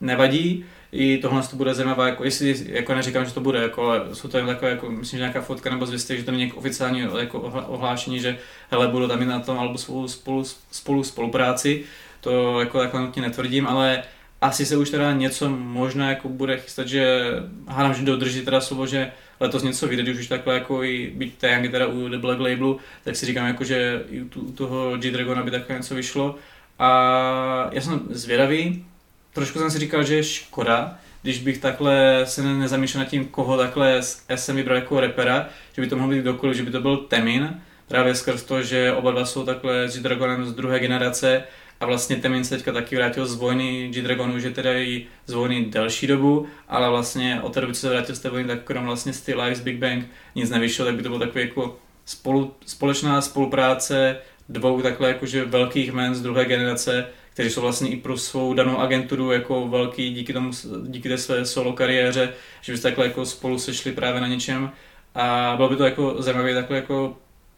Nevadí, 0.00 0.64
i 0.92 1.18
tohle 1.18 1.42
to 1.42 1.56
bude 1.56 1.74
zajímavé, 1.74 2.08
jako 2.08 2.24
jestli, 2.24 2.66
jako 2.68 2.94
neříkám, 2.94 3.24
že 3.24 3.34
to 3.34 3.40
bude, 3.40 3.62
jako, 3.62 3.90
ale 3.90 4.02
jsou 4.12 4.28
to 4.28 4.36
jen 4.36 4.46
takové, 4.46 4.70
jako, 4.70 4.90
myslím, 4.90 5.18
že 5.18 5.22
nějaká 5.22 5.40
fotka 5.40 5.70
nebo 5.70 5.86
zvěstek, 5.86 6.18
že 6.18 6.24
to 6.24 6.32
není 6.32 6.52
oficiální 6.52 7.00
jako 7.18 7.40
ohlášení, 7.68 8.20
že 8.20 8.38
hele, 8.70 8.88
budu 8.88 9.08
tam 9.08 9.28
na 9.28 9.40
tom 9.40 9.58
alebo 9.58 9.78
spolu, 9.78 10.08
spolu, 10.08 10.44
spolu 10.70 11.04
spolupráci, 11.04 11.84
to 12.20 12.60
jako 12.60 12.78
takhle 12.78 13.00
nutně 13.00 13.22
netvrdím, 13.22 13.66
ale 13.66 14.02
asi 14.40 14.66
se 14.66 14.76
už 14.76 14.90
teda 14.90 15.12
něco 15.12 15.50
možná 15.50 16.08
jako 16.08 16.28
bude 16.28 16.56
chystat, 16.56 16.88
že 16.88 17.32
hádám, 17.68 17.94
že 17.94 18.04
dodrží 18.04 18.44
teda 18.44 18.60
slovo, 18.60 18.86
že 18.86 19.12
letos 19.40 19.62
něco 19.62 19.86
vyjde, 19.86 20.02
když 20.02 20.18
už 20.18 20.26
takhle 20.26 20.54
jako 20.54 20.84
i 20.84 21.12
být 21.16 21.38
Tayangi 21.38 21.68
teda 21.68 21.86
u 21.86 22.08
The 22.08 22.18
Black 22.18 22.40
Labelu, 22.40 22.80
tak 23.04 23.16
si 23.16 23.26
říkám 23.26 23.46
jako, 23.46 23.64
že 23.64 24.02
i 24.10 24.22
u 24.22 24.52
toho 24.52 24.96
G-Dragona 24.96 25.42
by 25.42 25.50
takhle 25.50 25.76
něco 25.76 25.94
vyšlo. 25.94 26.34
A 26.78 27.70
já 27.72 27.80
jsem 27.80 28.00
zvědavý, 28.10 28.84
trošku 29.32 29.58
jsem 29.58 29.70
si 29.70 29.78
říkal, 29.78 30.02
že 30.02 30.16
je 30.16 30.24
škoda, 30.24 30.98
když 31.22 31.38
bych 31.38 31.58
takhle 31.58 32.22
se 32.24 32.42
nezamýšlel 32.42 33.04
nad 33.04 33.10
tím, 33.10 33.24
koho 33.24 33.56
takhle 33.56 34.00
jsem 34.34 34.56
vybral 34.56 34.76
jako 34.76 35.00
repera, 35.00 35.48
že 35.72 35.82
by 35.82 35.88
to 35.88 35.96
mohl 35.96 36.10
být 36.10 36.20
kdokoliv, 36.20 36.56
že 36.56 36.62
by 36.62 36.70
to 36.70 36.80
byl 36.80 36.96
Temin, 36.96 37.60
právě 37.88 38.14
skrz 38.14 38.42
to, 38.42 38.62
že 38.62 38.92
oba 38.92 39.10
dva 39.10 39.24
jsou 39.24 39.44
takhle 39.44 39.88
s 39.88 39.96
G-Dragonem 39.96 40.46
z 40.46 40.54
druhé 40.54 40.78
generace 40.78 41.44
a 41.80 41.86
vlastně 41.86 42.16
Temin 42.16 42.44
se 42.44 42.56
teďka 42.56 42.72
taky 42.72 42.96
vrátil 42.96 43.26
z 43.26 43.34
vojny 43.34 43.88
G-Dragonu, 43.88 44.38
že 44.38 44.50
teda 44.50 44.72
i 44.72 45.06
z 45.26 45.32
vojny 45.32 45.64
delší 45.64 46.06
dobu, 46.06 46.46
ale 46.68 46.88
vlastně 46.88 47.40
od 47.42 47.54
té 47.54 47.60
doby, 47.60 47.74
co 47.74 47.80
se 47.80 47.88
vrátil 47.88 48.14
z 48.14 48.18
té 48.18 48.30
vojny, 48.30 48.48
tak 48.48 48.62
krom 48.62 48.84
vlastně 48.84 49.12
Still 49.12 49.40
Lives 49.40 49.60
Big 49.60 49.76
Bang 49.76 50.06
nic 50.34 50.50
nevyšlo, 50.50 50.84
tak 50.84 50.94
by 50.94 51.02
to 51.02 51.08
bylo 51.08 51.20
takový 51.20 51.44
jako 51.44 51.78
spolu, 52.04 52.54
společná 52.66 53.20
spolupráce 53.20 54.16
dvou 54.48 54.82
takhle 54.82 55.08
jakože 55.08 55.44
velkých 55.44 55.92
men 55.92 56.14
z 56.14 56.22
druhé 56.22 56.44
generace, 56.44 57.06
kteří 57.32 57.50
jsou 57.50 57.60
vlastně 57.60 57.90
i 57.90 57.96
pro 57.96 58.18
svou 58.18 58.54
danou 58.54 58.78
agenturu 58.78 59.32
jako 59.32 59.68
velký 59.68 60.14
díky, 60.14 60.32
tomu, 60.32 60.50
díky 60.86 61.08
té 61.08 61.18
své 61.18 61.46
solo 61.46 61.72
kariéře, 61.72 62.32
že 62.60 62.72
by 62.72 62.78
se 62.78 62.82
takhle 62.82 63.06
jako 63.06 63.26
spolu 63.26 63.58
sešli 63.58 63.92
právě 63.92 64.20
na 64.20 64.26
něčem 64.26 64.70
a 65.14 65.54
bylo 65.56 65.68
by 65.68 65.76
to 65.76 65.84
jako 65.84 66.22
zajímavé 66.22 66.54
takhle 66.54 66.76
jako 66.76 67.16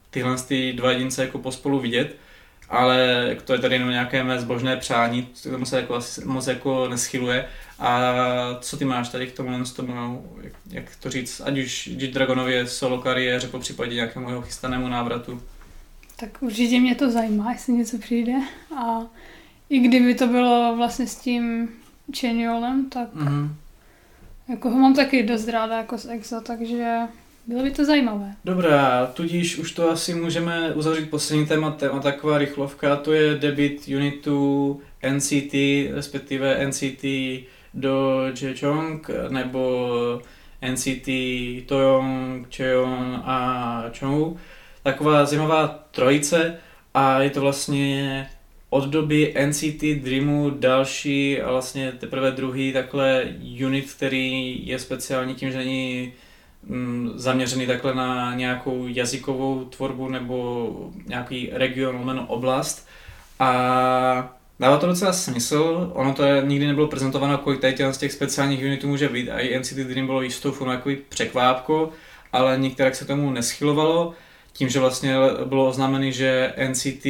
tyhle 0.09 0.37
ty 0.47 0.73
dva 0.73 0.91
jedince 0.91 1.21
jako 1.21 1.39
pospolu 1.39 1.79
vidět, 1.79 2.15
ale 2.69 3.27
to 3.45 3.53
je 3.53 3.59
tady 3.59 3.75
jenom 3.75 3.89
nějaké 3.89 4.23
mé 4.23 4.39
zbožné 4.39 4.77
přání, 4.77 5.23
k 5.23 5.51
tomu 5.51 5.65
se 5.65 5.77
jako 5.77 5.95
asi 5.95 6.25
moc 6.25 6.47
jako 6.47 6.87
neschyluje. 6.87 7.45
A 7.79 8.13
co 8.61 8.77
ty 8.77 8.85
máš 8.85 9.09
tady 9.09 9.27
k 9.27 9.35
tomu, 9.35 9.63
tomu 9.75 10.25
jak, 10.41 10.53
jak 10.69 10.95
to 10.95 11.09
říct, 11.09 11.41
ať 11.45 11.57
už 11.57 11.89
Dragonově 12.13 12.67
solo 12.67 12.97
kariéře, 12.97 13.47
po 13.47 13.59
případě 13.59 13.95
nějakému 13.95 14.29
jeho 14.29 14.41
chystanému 14.41 14.87
návratu? 14.87 15.41
Tak 16.15 16.41
určitě 16.41 16.79
mě 16.79 16.95
to 16.95 17.11
zajímá, 17.11 17.51
jestli 17.51 17.73
něco 17.73 17.97
přijde. 17.97 18.33
A 18.77 19.01
i 19.73 19.79
kdyby 19.79 20.15
to 20.15 20.27
bylo 20.27 20.73
vlastně 20.77 21.07
s 21.07 21.15
tím 21.15 21.69
Cheniolem, 22.19 22.89
tak 22.89 23.15
mm-hmm. 23.15 23.49
jako 24.49 24.69
ho 24.69 24.79
mám 24.79 24.93
taky 24.93 25.23
dost 25.23 25.47
ráda 25.47 25.77
jako 25.77 25.97
z 25.97 26.05
EXA, 26.05 26.41
takže 26.41 26.97
bylo 27.47 27.63
by 27.63 27.71
to 27.71 27.85
zajímavé. 27.85 28.35
Dobrá, 28.45 29.05
tudíž 29.05 29.57
už 29.57 29.71
to 29.71 29.89
asi 29.89 30.15
můžeme 30.15 30.73
uzavřít 30.73 31.09
poslední 31.09 31.45
téma, 31.45 31.71
téma 31.71 31.99
taková 31.99 32.37
rychlovka, 32.37 32.95
to 32.95 33.13
je 33.13 33.35
debit 33.35 33.87
unitu 33.87 34.81
NCT, 35.09 35.53
respektive 35.93 36.67
NCT 36.67 37.05
do 37.73 38.21
Jechong, 38.41 39.09
nebo 39.29 40.21
NCT 40.71 41.09
Toyong, 41.65 42.47
Cheon 42.55 43.21
a 43.25 43.83
Chong. 43.99 44.37
Taková 44.83 45.25
zajímavá 45.25 45.67
trojice 45.91 46.57
a 46.93 47.21
je 47.21 47.29
to 47.29 47.41
vlastně 47.41 48.27
od 48.73 48.85
doby 48.85 49.33
NCT 49.47 49.83
Dreamu 50.03 50.49
další 50.49 51.41
a 51.41 51.51
vlastně 51.51 51.91
teprve 51.91 52.31
druhý 52.31 52.73
takhle 52.73 53.25
unit, 53.65 53.91
který 53.91 54.59
je 54.67 54.79
speciální 54.79 55.35
tím, 55.35 55.51
že 55.51 55.57
není 55.57 56.13
mm, 56.63 57.11
zaměřený 57.15 57.67
takhle 57.67 57.95
na 57.95 58.35
nějakou 58.35 58.87
jazykovou 58.87 59.65
tvorbu 59.65 60.09
nebo 60.09 60.91
nějaký 61.07 61.49
region, 61.51 61.95
lomeno 61.95 62.25
oblast. 62.27 62.87
A 63.39 64.35
dává 64.59 64.77
to 64.77 64.87
docela 64.87 65.13
smysl, 65.13 65.91
ono 65.93 66.13
to 66.13 66.23
je, 66.23 66.43
nikdy 66.45 66.67
nebylo 66.67 66.87
prezentováno, 66.87 67.37
kolik 67.37 67.61
tady 67.61 67.75
z 67.91 67.97
těch 67.97 68.11
speciálních 68.11 68.61
unitů 68.61 68.87
může 68.87 69.09
být. 69.09 69.29
A 69.29 69.39
i 69.39 69.59
NCT 69.59 69.75
Dream 69.75 70.05
bylo 70.05 70.21
jistou 70.21 70.51
formou 70.51 70.71
jako 70.71 70.89
překvápko, 71.09 71.89
ale 72.31 72.57
některé 72.57 72.95
se 72.95 73.05
tomu 73.05 73.31
neschylovalo, 73.31 74.13
tím, 74.53 74.69
že 74.69 74.79
vlastně 74.79 75.15
bylo 75.45 75.67
oznámené, 75.67 76.11
že 76.11 76.53
NCT 76.69 77.05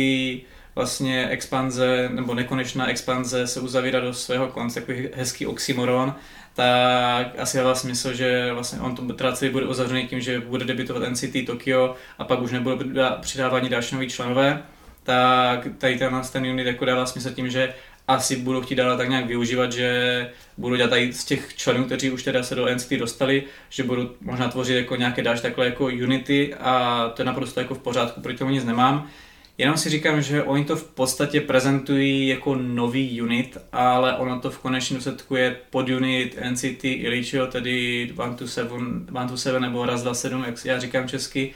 vlastně 0.76 1.28
expanze 1.30 2.10
nebo 2.14 2.34
nekonečná 2.34 2.90
expanze 2.90 3.48
se 3.48 3.60
uzavírá 3.60 4.00
do 4.00 4.14
svého 4.14 4.48
konce, 4.48 4.80
takový 4.80 5.10
hezký 5.14 5.46
oxymoron, 5.46 6.16
tak 6.54 7.40
asi 7.40 7.58
dává 7.58 7.76
smysl, 7.76 8.14
že 8.14 8.54
vlastně 8.54 8.80
on 8.80 8.96
to 8.96 9.14
teda 9.14 9.34
celý 9.34 9.52
bude 9.52 9.66
uzavřený 9.66 10.08
tím, 10.08 10.22
že 10.22 10.40
bude 10.40 10.66
debitovat 10.66 11.10
NCT 11.10 11.46
Tokyo 11.46 11.96
a 12.18 12.24
pak 12.24 12.42
už 12.42 12.52
nebude 12.52 13.04
přidávání 13.22 13.70
další 13.70 13.96
noví 13.96 14.10
členové, 14.10 14.64
tak 15.04 15.68
tady 15.78 15.98
ten, 15.98 16.22
ten 16.32 16.46
unit 16.46 16.68
jako 16.68 16.86
dává 16.86 17.06
smysl 17.06 17.34
tím, 17.34 17.50
že 17.50 17.74
asi 18.08 18.36
budou 18.36 18.62
chtít 18.62 18.76
dál 18.76 18.98
tak 18.98 19.10
nějak 19.10 19.26
využívat, 19.26 19.72
že 19.72 20.30
budou 20.58 20.76
dělat 20.76 20.90
tady 20.90 21.14
z 21.14 21.26
těch 21.26 21.56
členů, 21.56 21.86
kteří 21.86 22.12
už 22.12 22.24
teda 22.24 22.44
se 22.44 22.56
do 22.56 22.76
NCT 22.76 22.92
dostali, 22.92 23.44
že 23.70 23.84
budou 23.84 24.10
možná 24.22 24.48
tvořit 24.48 24.76
jako 24.76 24.96
nějaké 24.96 25.22
další 25.22 25.42
takhle 25.42 25.66
jako 25.66 25.86
unity 25.86 26.56
a 26.56 27.10
to 27.16 27.22
je 27.22 27.26
naprosto 27.26 27.60
jako 27.60 27.76
v 27.76 27.80
pořádku, 27.80 28.22
proti 28.22 28.38
tomu 28.38 28.52
nic 28.52 28.66
nemám. 28.66 29.10
Jenom 29.58 29.78
si 29.78 29.90
říkám, 29.90 30.22
že 30.22 30.44
oni 30.44 30.66
to 30.66 30.76
v 30.76 30.84
podstatě 30.84 31.42
prezentují 31.42 32.28
jako 32.28 32.56
nový 32.56 33.22
unit, 33.22 33.58
ale 33.72 34.18
ono 34.18 34.40
to 34.40 34.52
v 34.52 34.60
konečném 34.60 34.98
důsledku 34.98 35.36
je 35.36 35.56
podunit 35.70 36.40
NCT 36.50 36.84
Iličio, 36.84 37.48
tedy 37.48 38.10
127 38.46 39.62
nebo 39.62 39.86
raz 39.86 40.02
27, 40.02 40.44
jak 40.44 40.66
já 40.66 40.80
říkám 40.80 41.08
česky, 41.08 41.54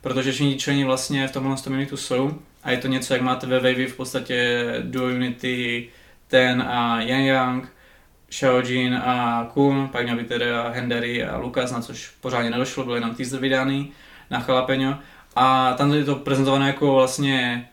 protože 0.00 0.32
všichni 0.32 0.58
členi 0.58 0.84
vlastně 0.84 1.28
v 1.28 1.32
tomhle 1.32 1.56
unitu 1.66 1.96
jsou 1.96 2.38
a 2.62 2.70
je 2.70 2.76
to 2.76 2.88
něco, 2.88 3.14
jak 3.14 3.22
máte 3.22 3.46
ve 3.46 3.60
Wavy 3.60 3.86
v 3.86 3.96
podstatě 3.96 4.64
duo 4.82 5.06
unity 5.06 5.88
Ten 6.26 6.62
a 6.62 7.00
Yang 7.00 7.26
Yang, 7.26 7.72
Xiaojin 8.28 8.94
a 8.94 9.48
Kun, 9.54 9.88
pak 9.92 10.04
měl 10.04 10.16
by 10.16 10.24
teda 10.24 10.68
Hendery 10.68 11.24
a 11.24 11.36
Lukas, 11.36 11.72
na 11.72 11.80
což 11.80 12.10
pořádně 12.20 12.50
nedošlo, 12.50 12.84
byly 12.84 13.00
nám 13.00 13.14
teaser 13.14 13.40
vydány 13.40 13.88
na 14.30 14.40
Chalapeňo. 14.40 14.98
A 15.36 15.74
tam 15.74 15.92
je 15.92 16.04
to 16.04 16.14
prezentované 16.14 16.66
jako 16.66 16.94
vlastně 16.94 17.68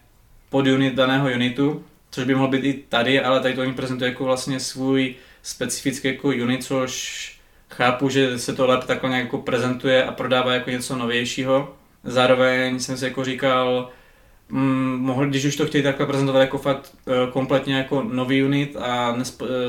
podunit 0.49 0.93
daného 0.93 1.27
unitu, 1.35 1.83
což 2.11 2.23
by 2.23 2.33
mohlo 2.33 2.47
být 2.47 2.63
i 2.63 2.73
tady, 2.73 3.21
ale 3.21 3.39
tady 3.39 3.53
to 3.53 3.61
oni 3.61 3.73
prezentují 3.73 4.11
jako 4.11 4.23
vlastně 4.23 4.59
svůj 4.59 5.15
specifický 5.43 6.07
jako 6.07 6.27
unit, 6.27 6.63
což 6.63 7.35
chápu, 7.69 8.09
že 8.09 8.39
se 8.39 8.53
to 8.53 8.67
lépe 8.67 8.85
takhle 8.85 9.09
nějak 9.09 9.23
jako 9.23 9.37
prezentuje 9.37 10.03
a 10.03 10.11
prodává 10.11 10.53
jako 10.53 10.69
něco 10.69 10.95
novějšího. 10.95 11.75
Zároveň 12.03 12.79
jsem 12.79 12.97
si 12.97 13.05
jako 13.05 13.23
říkal, 13.23 13.89
mm, 14.49 14.97
mohli, 14.99 15.27
když 15.29 15.45
už 15.45 15.55
to 15.55 15.65
chtějí 15.65 15.83
takhle 15.83 16.05
prezentovat 16.05 16.39
jako 16.39 16.57
fakt 16.57 16.93
uh, 17.05 17.31
kompletně 17.31 17.75
jako 17.75 18.03
nový 18.03 18.43
unit 18.43 18.75
a 18.79 19.11
uh, 19.11 19.17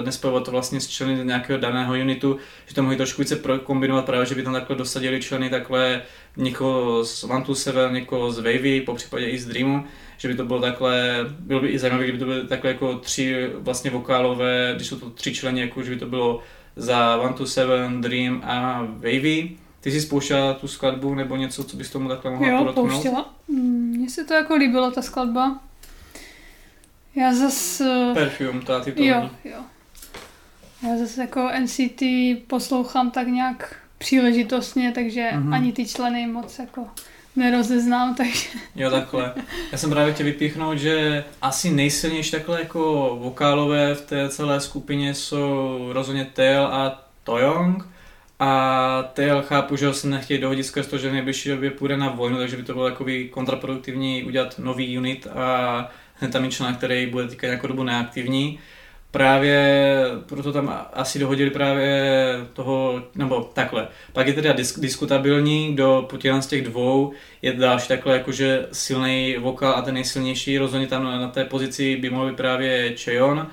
nespojovat 0.05 0.45
to 0.45 0.51
vlastně 0.51 0.81
s 0.81 0.89
členy 0.89 1.25
nějakého 1.25 1.59
daného 1.59 1.95
unitu, 1.95 2.39
že 2.67 2.75
to 2.75 2.83
mohli 2.83 2.97
trošku 2.97 3.23
více 3.23 3.41
kombinovat 3.65 4.05
právě, 4.05 4.27
že 4.27 4.35
by 4.35 4.43
tam 4.43 4.53
takhle 4.53 4.77
dosadili 4.77 5.21
členy 5.21 5.51
takhle 5.51 6.03
někoho 6.37 7.05
z 7.05 7.25
Seven, 7.55 7.93
někoho 7.93 8.33
z 8.33 8.37
Wavy, 8.37 8.81
po 8.81 8.95
případě 8.95 9.27
i 9.29 9.39
z 9.39 9.47
Dreamu, 9.47 9.85
že 10.19 10.29
by 10.29 10.35
to 10.35 10.45
bylo 10.45 10.61
takhle, 10.61 11.17
bylo 11.39 11.61
by 11.61 11.69
i 11.69 11.79
zajímavé, 11.79 12.05
kdyby 12.05 12.19
to 12.19 12.25
byly 12.25 12.47
takhle 12.49 12.71
jako 12.71 12.95
tři 12.99 13.51
vlastně 13.55 13.91
vokálové, 13.91 14.73
když 14.77 14.89
jsou 14.89 14.97
to 14.99 15.11
tři 15.11 15.35
členy, 15.35 15.61
jako 15.61 15.83
že 15.83 15.91
by 15.91 15.97
to 15.97 16.07
bylo 16.07 16.43
za 16.77 17.17
One 17.17 17.47
Seven, 17.47 18.01
Dream 18.01 18.43
a 18.45 18.83
Wavy. 18.83 19.57
Ty 19.81 19.91
jsi 19.93 20.01
spouštěla 20.01 20.55
tu 20.55 20.69
skladbu 20.69 21.15
nebo 21.15 21.37
něco, 21.37 21.65
co 21.65 21.77
bys 21.77 21.91
tomu 21.91 22.09
takhle 22.09 22.31
mohla 22.31 22.49
Jo, 22.49 22.59
podotknout? 22.59 22.91
pouštěla. 22.91 23.35
Mm, 23.49 23.87
Mně 23.97 24.11
se 24.11 24.25
to 24.25 24.35
jako 24.35 24.55
líbilo, 24.57 24.91
ta 24.91 25.03
skladba. 25.03 25.61
Já 27.15 27.35
zas... 27.35 27.81
eh, 27.81 28.11
Perfume, 28.15 28.61
ta 28.65 28.81
titulní. 28.81 29.09
Jo, 29.09 29.31
jo. 29.45 29.59
Já 30.83 30.99
zase 30.99 31.21
jako 31.21 31.49
NCT 31.61 32.03
poslouchám 32.47 33.11
tak 33.11 33.27
nějak 33.29 33.77
příležitostně, 33.99 34.93
takže 34.95 35.29
Mhm. 35.33 35.51
mm-hmm. 35.51 35.55
ani 35.55 35.73
ty 35.73 35.87
členy 35.87 36.27
moc 36.27 36.59
jako 36.59 36.87
nerozeznám, 37.37 38.15
takže 38.15 38.49
Jo, 38.77 38.91
takhle. 38.91 39.35
Já 39.73 39.79
jsem 39.79 39.91
právě 39.91 40.15
chtěl 40.15 40.27
vypíchnout, 40.27 40.79
že 40.79 41.25
asi 41.43 41.71
nejsilnější 41.71 42.31
takhle 42.31 42.61
jako 42.61 43.17
vokálové 43.21 43.95
v 43.95 44.01
té 44.01 44.29
celé 44.29 44.61
skupině 44.61 45.15
jsou 45.15 45.79
rozhodně 45.93 46.27
Tail 46.33 46.67
a 46.67 47.05
Toyong. 47.25 47.89
A 48.39 49.11
Tail 49.15 49.43
chápu, 49.43 49.77
že 49.77 49.87
ho 49.87 49.95
se 49.95 50.09
nechtějí 50.09 50.41
dohodit 50.41 50.67
skrz 50.67 50.87
to, 50.87 50.99
že 50.99 51.09
v 51.09 51.13
nejbližší 51.13 51.49
době 51.49 51.71
půjde 51.71 51.97
na 51.97 52.09
vojnu, 52.09 52.39
takže 52.39 52.57
by 52.57 52.63
to 52.63 52.73
bylo 52.75 52.91
takový 52.91 53.29
kontraproduktivní 53.29 54.25
udělat 54.25 54.59
nový 54.59 54.99
unit 54.99 55.27
a 55.27 55.91
hned 56.15 56.33
tam 56.33 56.43
mít 56.43 56.51
člena, 56.53 56.77
který 56.77 57.07
bude 57.07 57.29
týkat 57.29 57.47
nějakou 57.47 57.67
dobu 57.67 57.83
neaktivní. 57.85 58.59
Právě 59.17 60.03
proto 60.27 60.53
tam 60.53 60.87
asi 60.93 61.19
dohodili 61.19 61.51
právě 61.51 62.13
toho, 62.53 63.03
nebo 63.15 63.51
takhle. 63.53 63.89
Pak 64.13 64.27
je 64.27 64.33
teda 64.33 64.53
disk, 64.53 64.81
diskutabilní, 64.81 65.75
kdo 65.75 66.07
po 66.11 66.17
z 66.41 66.47
těch 66.47 66.65
dvou 66.65 67.13
je 67.43 67.53
další 67.53 67.89
takhle 67.89 68.15
jakože 68.15 68.67
silný 68.73 69.37
vokál 69.39 69.73
a 69.73 69.83
ten 69.83 69.95
nejsilnější, 69.95 70.59
rozhodně 70.59 70.87
tam 70.87 71.05
na 71.05 71.29
té 71.29 71.45
pozici 71.45 71.97
by 71.97 72.11
mohl 72.11 72.29
být 72.29 72.37
právě 72.37 72.97
Cheon, 72.97 73.47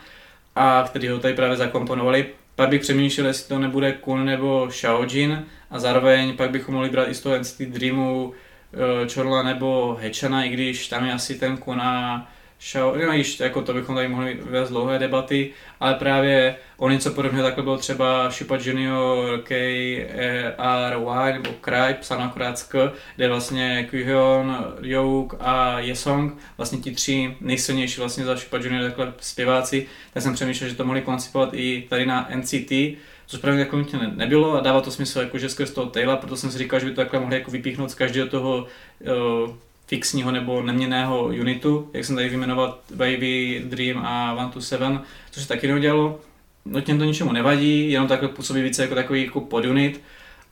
a 0.56 0.84
který 0.88 1.08
ho 1.08 1.20
tady 1.20 1.34
právě 1.34 1.58
zakomponovali. 1.58 2.26
Pak 2.56 2.70
bych 2.70 2.82
přemýšlel, 2.82 3.28
jestli 3.28 3.48
to 3.48 3.60
nebude 3.60 3.92
Kun 3.92 4.26
nebo 4.26 4.68
Xiaojin 4.70 5.46
a 5.72 5.80
zároveň 5.80 6.38
pak 6.38 6.50
bychom 6.50 6.74
mohli 6.74 6.90
brát 6.90 7.10
i 7.10 7.14
z 7.14 7.22
toho 7.22 7.40
NCT 7.40 7.62
Dreamu 7.62 8.34
eh, 8.74 9.10
Chorla 9.14 9.44
nebo 9.44 9.98
Hechana, 10.02 10.44
i 10.44 10.50
když 10.50 10.88
tam 10.88 11.06
je 11.06 11.14
asi 11.14 11.36
ten 11.36 11.58
Kun 11.58 11.82
a 12.64 12.66
Xiao, 12.66 12.96
no, 13.06 13.14
již, 13.14 13.40
jako 13.40 13.62
to 13.62 13.74
bychom 13.74 13.96
tady 13.96 14.08
mohli 14.08 14.40
vést 14.42 14.70
dlouhé 14.70 15.00
debaty, 15.00 15.52
ale 15.80 15.94
právě 15.94 16.56
o 16.78 16.90
něco 16.90 17.12
podobného 17.12 17.44
takhle 17.44 17.64
bylo 17.64 17.78
třeba 17.78 18.30
Shipa 18.30 18.58
Junior, 18.62 19.42
KRY 19.44 21.34
nebo 21.34 21.50
Cry, 21.62 21.96
psáno 22.00 22.24
akorát 22.24 22.64
K, 22.64 22.94
kde 23.16 23.28
vlastně 23.28 23.88
Kyuhyun, 23.90 24.58
Youk 24.82 25.36
a 25.40 25.80
Yesong, 25.80 26.34
vlastně 26.58 26.80
ti 26.80 26.92
tři 26.92 27.38
nejsilnější 27.42 28.00
vlastně 28.00 28.26
za 28.26 28.36
Shipa 28.36 28.58
Junior 28.58 28.84
takhle 28.84 29.14
zpěváci, 29.20 29.88
tak 30.14 30.24
jsem 30.24 30.34
přemýšlel, 30.34 30.70
že 30.70 30.76
to 30.76 30.86
mohli 30.86 31.02
koncipovat 31.02 31.50
i 31.54 31.86
tady 31.90 32.06
na 32.06 32.30
NCT, 32.36 32.72
což 33.28 33.40
právě 33.42 33.60
jako 33.60 33.78
ne- 33.78 34.12
nebylo 34.16 34.54
a 34.54 34.60
dává 34.60 34.82
to 34.82 34.92
smysl 34.92 35.20
jakože 35.20 35.50
skrz 35.50 35.72
toho 35.72 35.90
Taylor, 35.90 36.18
proto 36.18 36.38
jsem 36.38 36.52
si 36.52 36.58
říkal, 36.58 36.80
že 36.80 36.86
by 36.86 36.92
to 36.92 37.02
takhle 37.02 37.20
mohli 37.20 37.36
jako 37.36 37.52
vypíchnout 37.52 37.92
z 37.92 37.96
každého 37.96 38.28
toho 38.28 38.68
uh, 39.48 39.56
fixního 39.88 40.32
nebo 40.32 40.62
neměného 40.62 41.26
unitu, 41.26 41.90
jak 41.94 42.06
jsem 42.06 42.16
tady 42.16 42.30
vyjmenoval 42.30 42.80
Baby, 42.96 43.62
Dream 43.66 44.06
a 44.06 44.34
One 44.34 44.52
to 44.54 44.62
Seven, 44.62 45.02
což 45.32 45.44
se 45.44 45.50
taky 45.50 45.68
neudělalo. 45.68 46.20
Nutně 46.66 46.98
to 46.98 47.04
ničemu 47.04 47.32
nevadí, 47.32 47.92
jenom 47.92 48.08
takhle 48.08 48.30
působí 48.30 48.62
více 48.62 48.82
jako 48.82 48.96
takový 48.96 49.26
jako 49.26 49.42
podunit. 49.42 50.02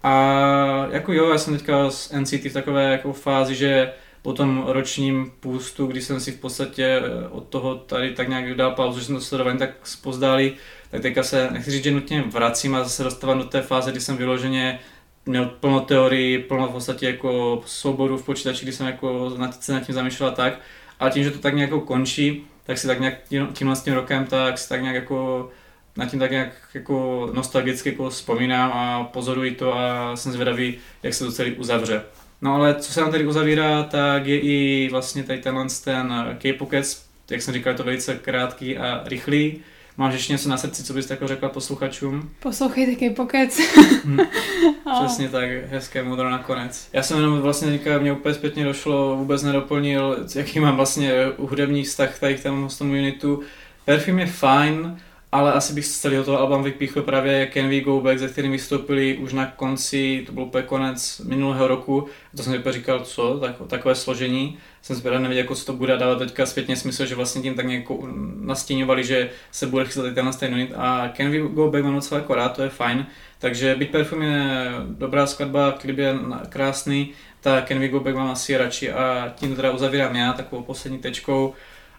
A 0.03 0.87
jako 0.91 1.13
jo, 1.13 1.29
já 1.29 1.37
jsem 1.37 1.57
teďka 1.57 1.89
s 1.89 2.13
NCT 2.19 2.45
v 2.45 2.53
takové 2.53 2.91
jako 2.91 3.13
fázi, 3.13 3.55
že 3.55 3.93
po 4.21 4.33
tom 4.33 4.63
ročním 4.67 5.31
půstu, 5.39 5.87
kdy 5.87 6.01
jsem 6.01 6.19
si 6.19 6.31
v 6.31 6.39
podstatě 6.39 6.85
eh, 6.85 7.27
od 7.29 7.47
toho 7.47 7.75
tady 7.75 8.13
tak 8.13 8.29
nějak 8.29 8.53
dal 8.53 8.71
pauzu, 8.71 8.99
že 8.99 9.05
jsem 9.05 9.15
to 9.15 9.21
sledoval 9.21 9.57
tak 9.57 9.69
spozdálí, 9.83 10.53
tak 10.91 11.01
teďka 11.01 11.23
se, 11.23 11.49
nechci 11.51 11.71
říct, 11.71 11.83
že 11.83 11.91
nutně 11.91 12.21
vracím 12.21 12.75
a 12.75 12.83
zase 12.83 13.03
dostávám 13.03 13.37
do 13.37 13.43
té 13.43 13.61
fáze, 13.61 13.91
kdy 13.91 14.01
jsem 14.01 14.17
vyloženě 14.17 14.79
měl 15.25 15.45
plno 15.45 15.79
teorii, 15.79 16.39
plno 16.39 16.67
v 16.67 16.71
podstatě 16.71 17.05
jako 17.05 17.61
souborů 17.65 18.17
v 18.17 18.25
počítači, 18.25 18.65
kdy 18.65 18.71
jsem 18.71 18.87
jako 18.87 19.33
nad, 19.37 19.63
se 19.63 19.73
nad 19.73 19.79
tím 19.79 19.95
zamýšlel 19.95 20.31
tak. 20.31 20.59
A 20.99 21.09
tím, 21.09 21.23
že 21.23 21.31
to 21.31 21.39
tak 21.39 21.55
nějak 21.55 21.71
jako 21.71 21.81
končí, 21.81 22.43
tak 22.65 22.77
si 22.77 22.87
tak 22.87 22.99
nějak 22.99 23.23
tím, 23.29 23.47
tímhle 23.53 23.75
rokem, 23.93 24.25
tak 24.25 24.57
si 24.57 24.69
tak 24.69 24.81
nějak 24.81 24.95
jako 24.95 25.49
nad 25.97 26.11
tím 26.11 26.19
tak 26.19 26.31
nějak 26.31 26.49
jako 26.73 27.29
nostalgicky 27.33 27.89
jako 27.89 28.09
vzpomínám 28.09 28.71
a 28.73 29.03
pozoruji 29.03 29.51
to 29.51 29.77
a 29.77 30.15
jsem 30.15 30.31
zvědavý, 30.31 30.77
jak 31.03 31.13
se 31.13 31.25
to 31.25 31.31
celý 31.31 31.51
uzavře. 31.51 32.03
No 32.41 32.55
ale 32.55 32.75
co 32.75 32.93
se 32.93 33.01
nám 33.01 33.11
tady 33.11 33.25
uzavírá, 33.27 33.83
tak 33.83 34.25
je 34.25 34.39
i 34.39 34.89
vlastně 34.91 35.23
tady 35.23 35.39
tenhle 35.39 35.65
ten 35.83 36.13
K-Pockets, 36.39 37.05
jak 37.29 37.41
jsem 37.41 37.53
říkal, 37.53 37.73
je 37.73 37.77
to 37.77 37.83
velice 37.83 38.15
krátký 38.15 38.77
a 38.77 39.01
rychlý. 39.05 39.61
Máš 40.01 40.13
ještě 40.13 40.33
něco 40.33 40.49
na 40.49 40.57
srdci, 40.57 40.83
co 40.83 40.93
bys 40.93 41.05
takhle 41.05 41.27
řekla 41.27 41.49
posluchačům? 41.49 42.29
poslouchejte 42.39 42.95
K-Pokec. 42.95 43.59
Hm. 44.05 44.19
A- 44.85 44.99
Přesně 45.05 45.29
tak, 45.29 45.49
hezké 45.69 46.03
modro 46.03 46.29
nakonec. 46.29 46.89
Já 46.93 47.03
jsem 47.03 47.17
jenom 47.17 47.39
vlastně 47.41 47.71
teďka, 47.71 47.97
mě 47.99 48.11
úplně 48.11 48.35
zpětně 48.35 48.63
došlo, 48.65 49.15
vůbec 49.17 49.43
nedoplnil, 49.43 50.17
jaký 50.35 50.59
mám 50.59 50.75
vlastně 50.75 51.11
hudební 51.37 51.83
vztah 51.83 52.19
tady 52.19 52.35
k 52.35 52.43
tomu, 52.43 52.67
tomu 52.77 52.91
unitu. 52.91 53.41
Perfume 53.85 54.21
je 54.21 54.27
fajn, 54.27 54.97
ale 55.31 55.53
asi 55.53 55.73
bych 55.73 55.85
z 55.85 55.99
celého 55.99 56.23
toho 56.23 56.39
alba 56.39 56.61
vypíchl 56.61 57.01
právě 57.01 57.49
Can 57.53 57.69
We 57.69 57.81
Go 57.81 58.01
Back, 58.01 58.19
ze 58.19 58.27
kterým 58.27 58.51
vystoupili 58.51 59.17
už 59.17 59.33
na 59.33 59.45
konci, 59.45 60.23
to 60.25 60.31
byl 60.31 60.43
úplně 60.43 60.63
konec 60.63 61.19
minulého 61.19 61.67
roku. 61.67 62.07
A 62.33 62.37
to 62.37 62.43
jsem 62.43 62.63
si 62.63 62.71
říkal, 62.71 62.99
co, 62.99 63.39
tak, 63.39 63.55
takové 63.67 63.95
složení. 63.95 64.57
Jsem 64.81 64.95
zvědav 64.95 65.21
nevěděl, 65.21 65.43
jako 65.43 65.55
co 65.55 65.65
to 65.65 65.73
bude 65.73 65.97
dávat 65.97 66.19
teďka 66.19 66.45
zpětně 66.45 66.75
smysl, 66.75 67.05
že 67.05 67.15
vlastně 67.15 67.41
tím 67.41 67.55
tak 67.55 67.65
nějak 67.65 67.81
jako 67.81 68.07
nastíňovali, 68.41 69.03
že 69.03 69.29
se 69.51 69.67
bude 69.67 69.85
chystat 69.85 70.13
tenhle 70.13 70.33
ten 70.33 70.53
unit. 70.53 70.73
A 70.75 71.13
Can 71.17 71.31
We 71.31 71.39
Go 71.39 71.71
Back 71.71 71.83
mám 71.83 71.95
docela 71.95 72.21
jako 72.21 72.35
rád, 72.35 72.55
to 72.55 72.63
je 72.63 72.69
fajn. 72.69 73.05
Takže 73.39 73.75
byť 73.75 73.91
Perfume 73.91 74.25
je 74.25 74.71
dobrá 74.85 75.27
skladba, 75.27 75.71
klip 75.71 75.97
je 75.97 76.15
krásný, 76.49 77.11
tak 77.41 77.67
Can 77.67 77.79
We 77.79 77.87
Go 77.87 77.99
Back 77.99 78.15
mám 78.15 78.29
asi 78.29 78.57
radši 78.57 78.91
a 78.91 79.33
tím 79.35 79.55
teda 79.55 79.71
uzavírám 79.71 80.15
já 80.15 80.33
takovou 80.33 80.63
poslední 80.63 80.99
tečkou. 80.99 81.53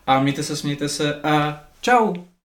A 0.06 0.20
mějte 0.20 0.42
se, 0.42 0.56
smějte 0.56 0.88
se 0.88 1.14
a 1.14 1.64
čau! 1.80 2.31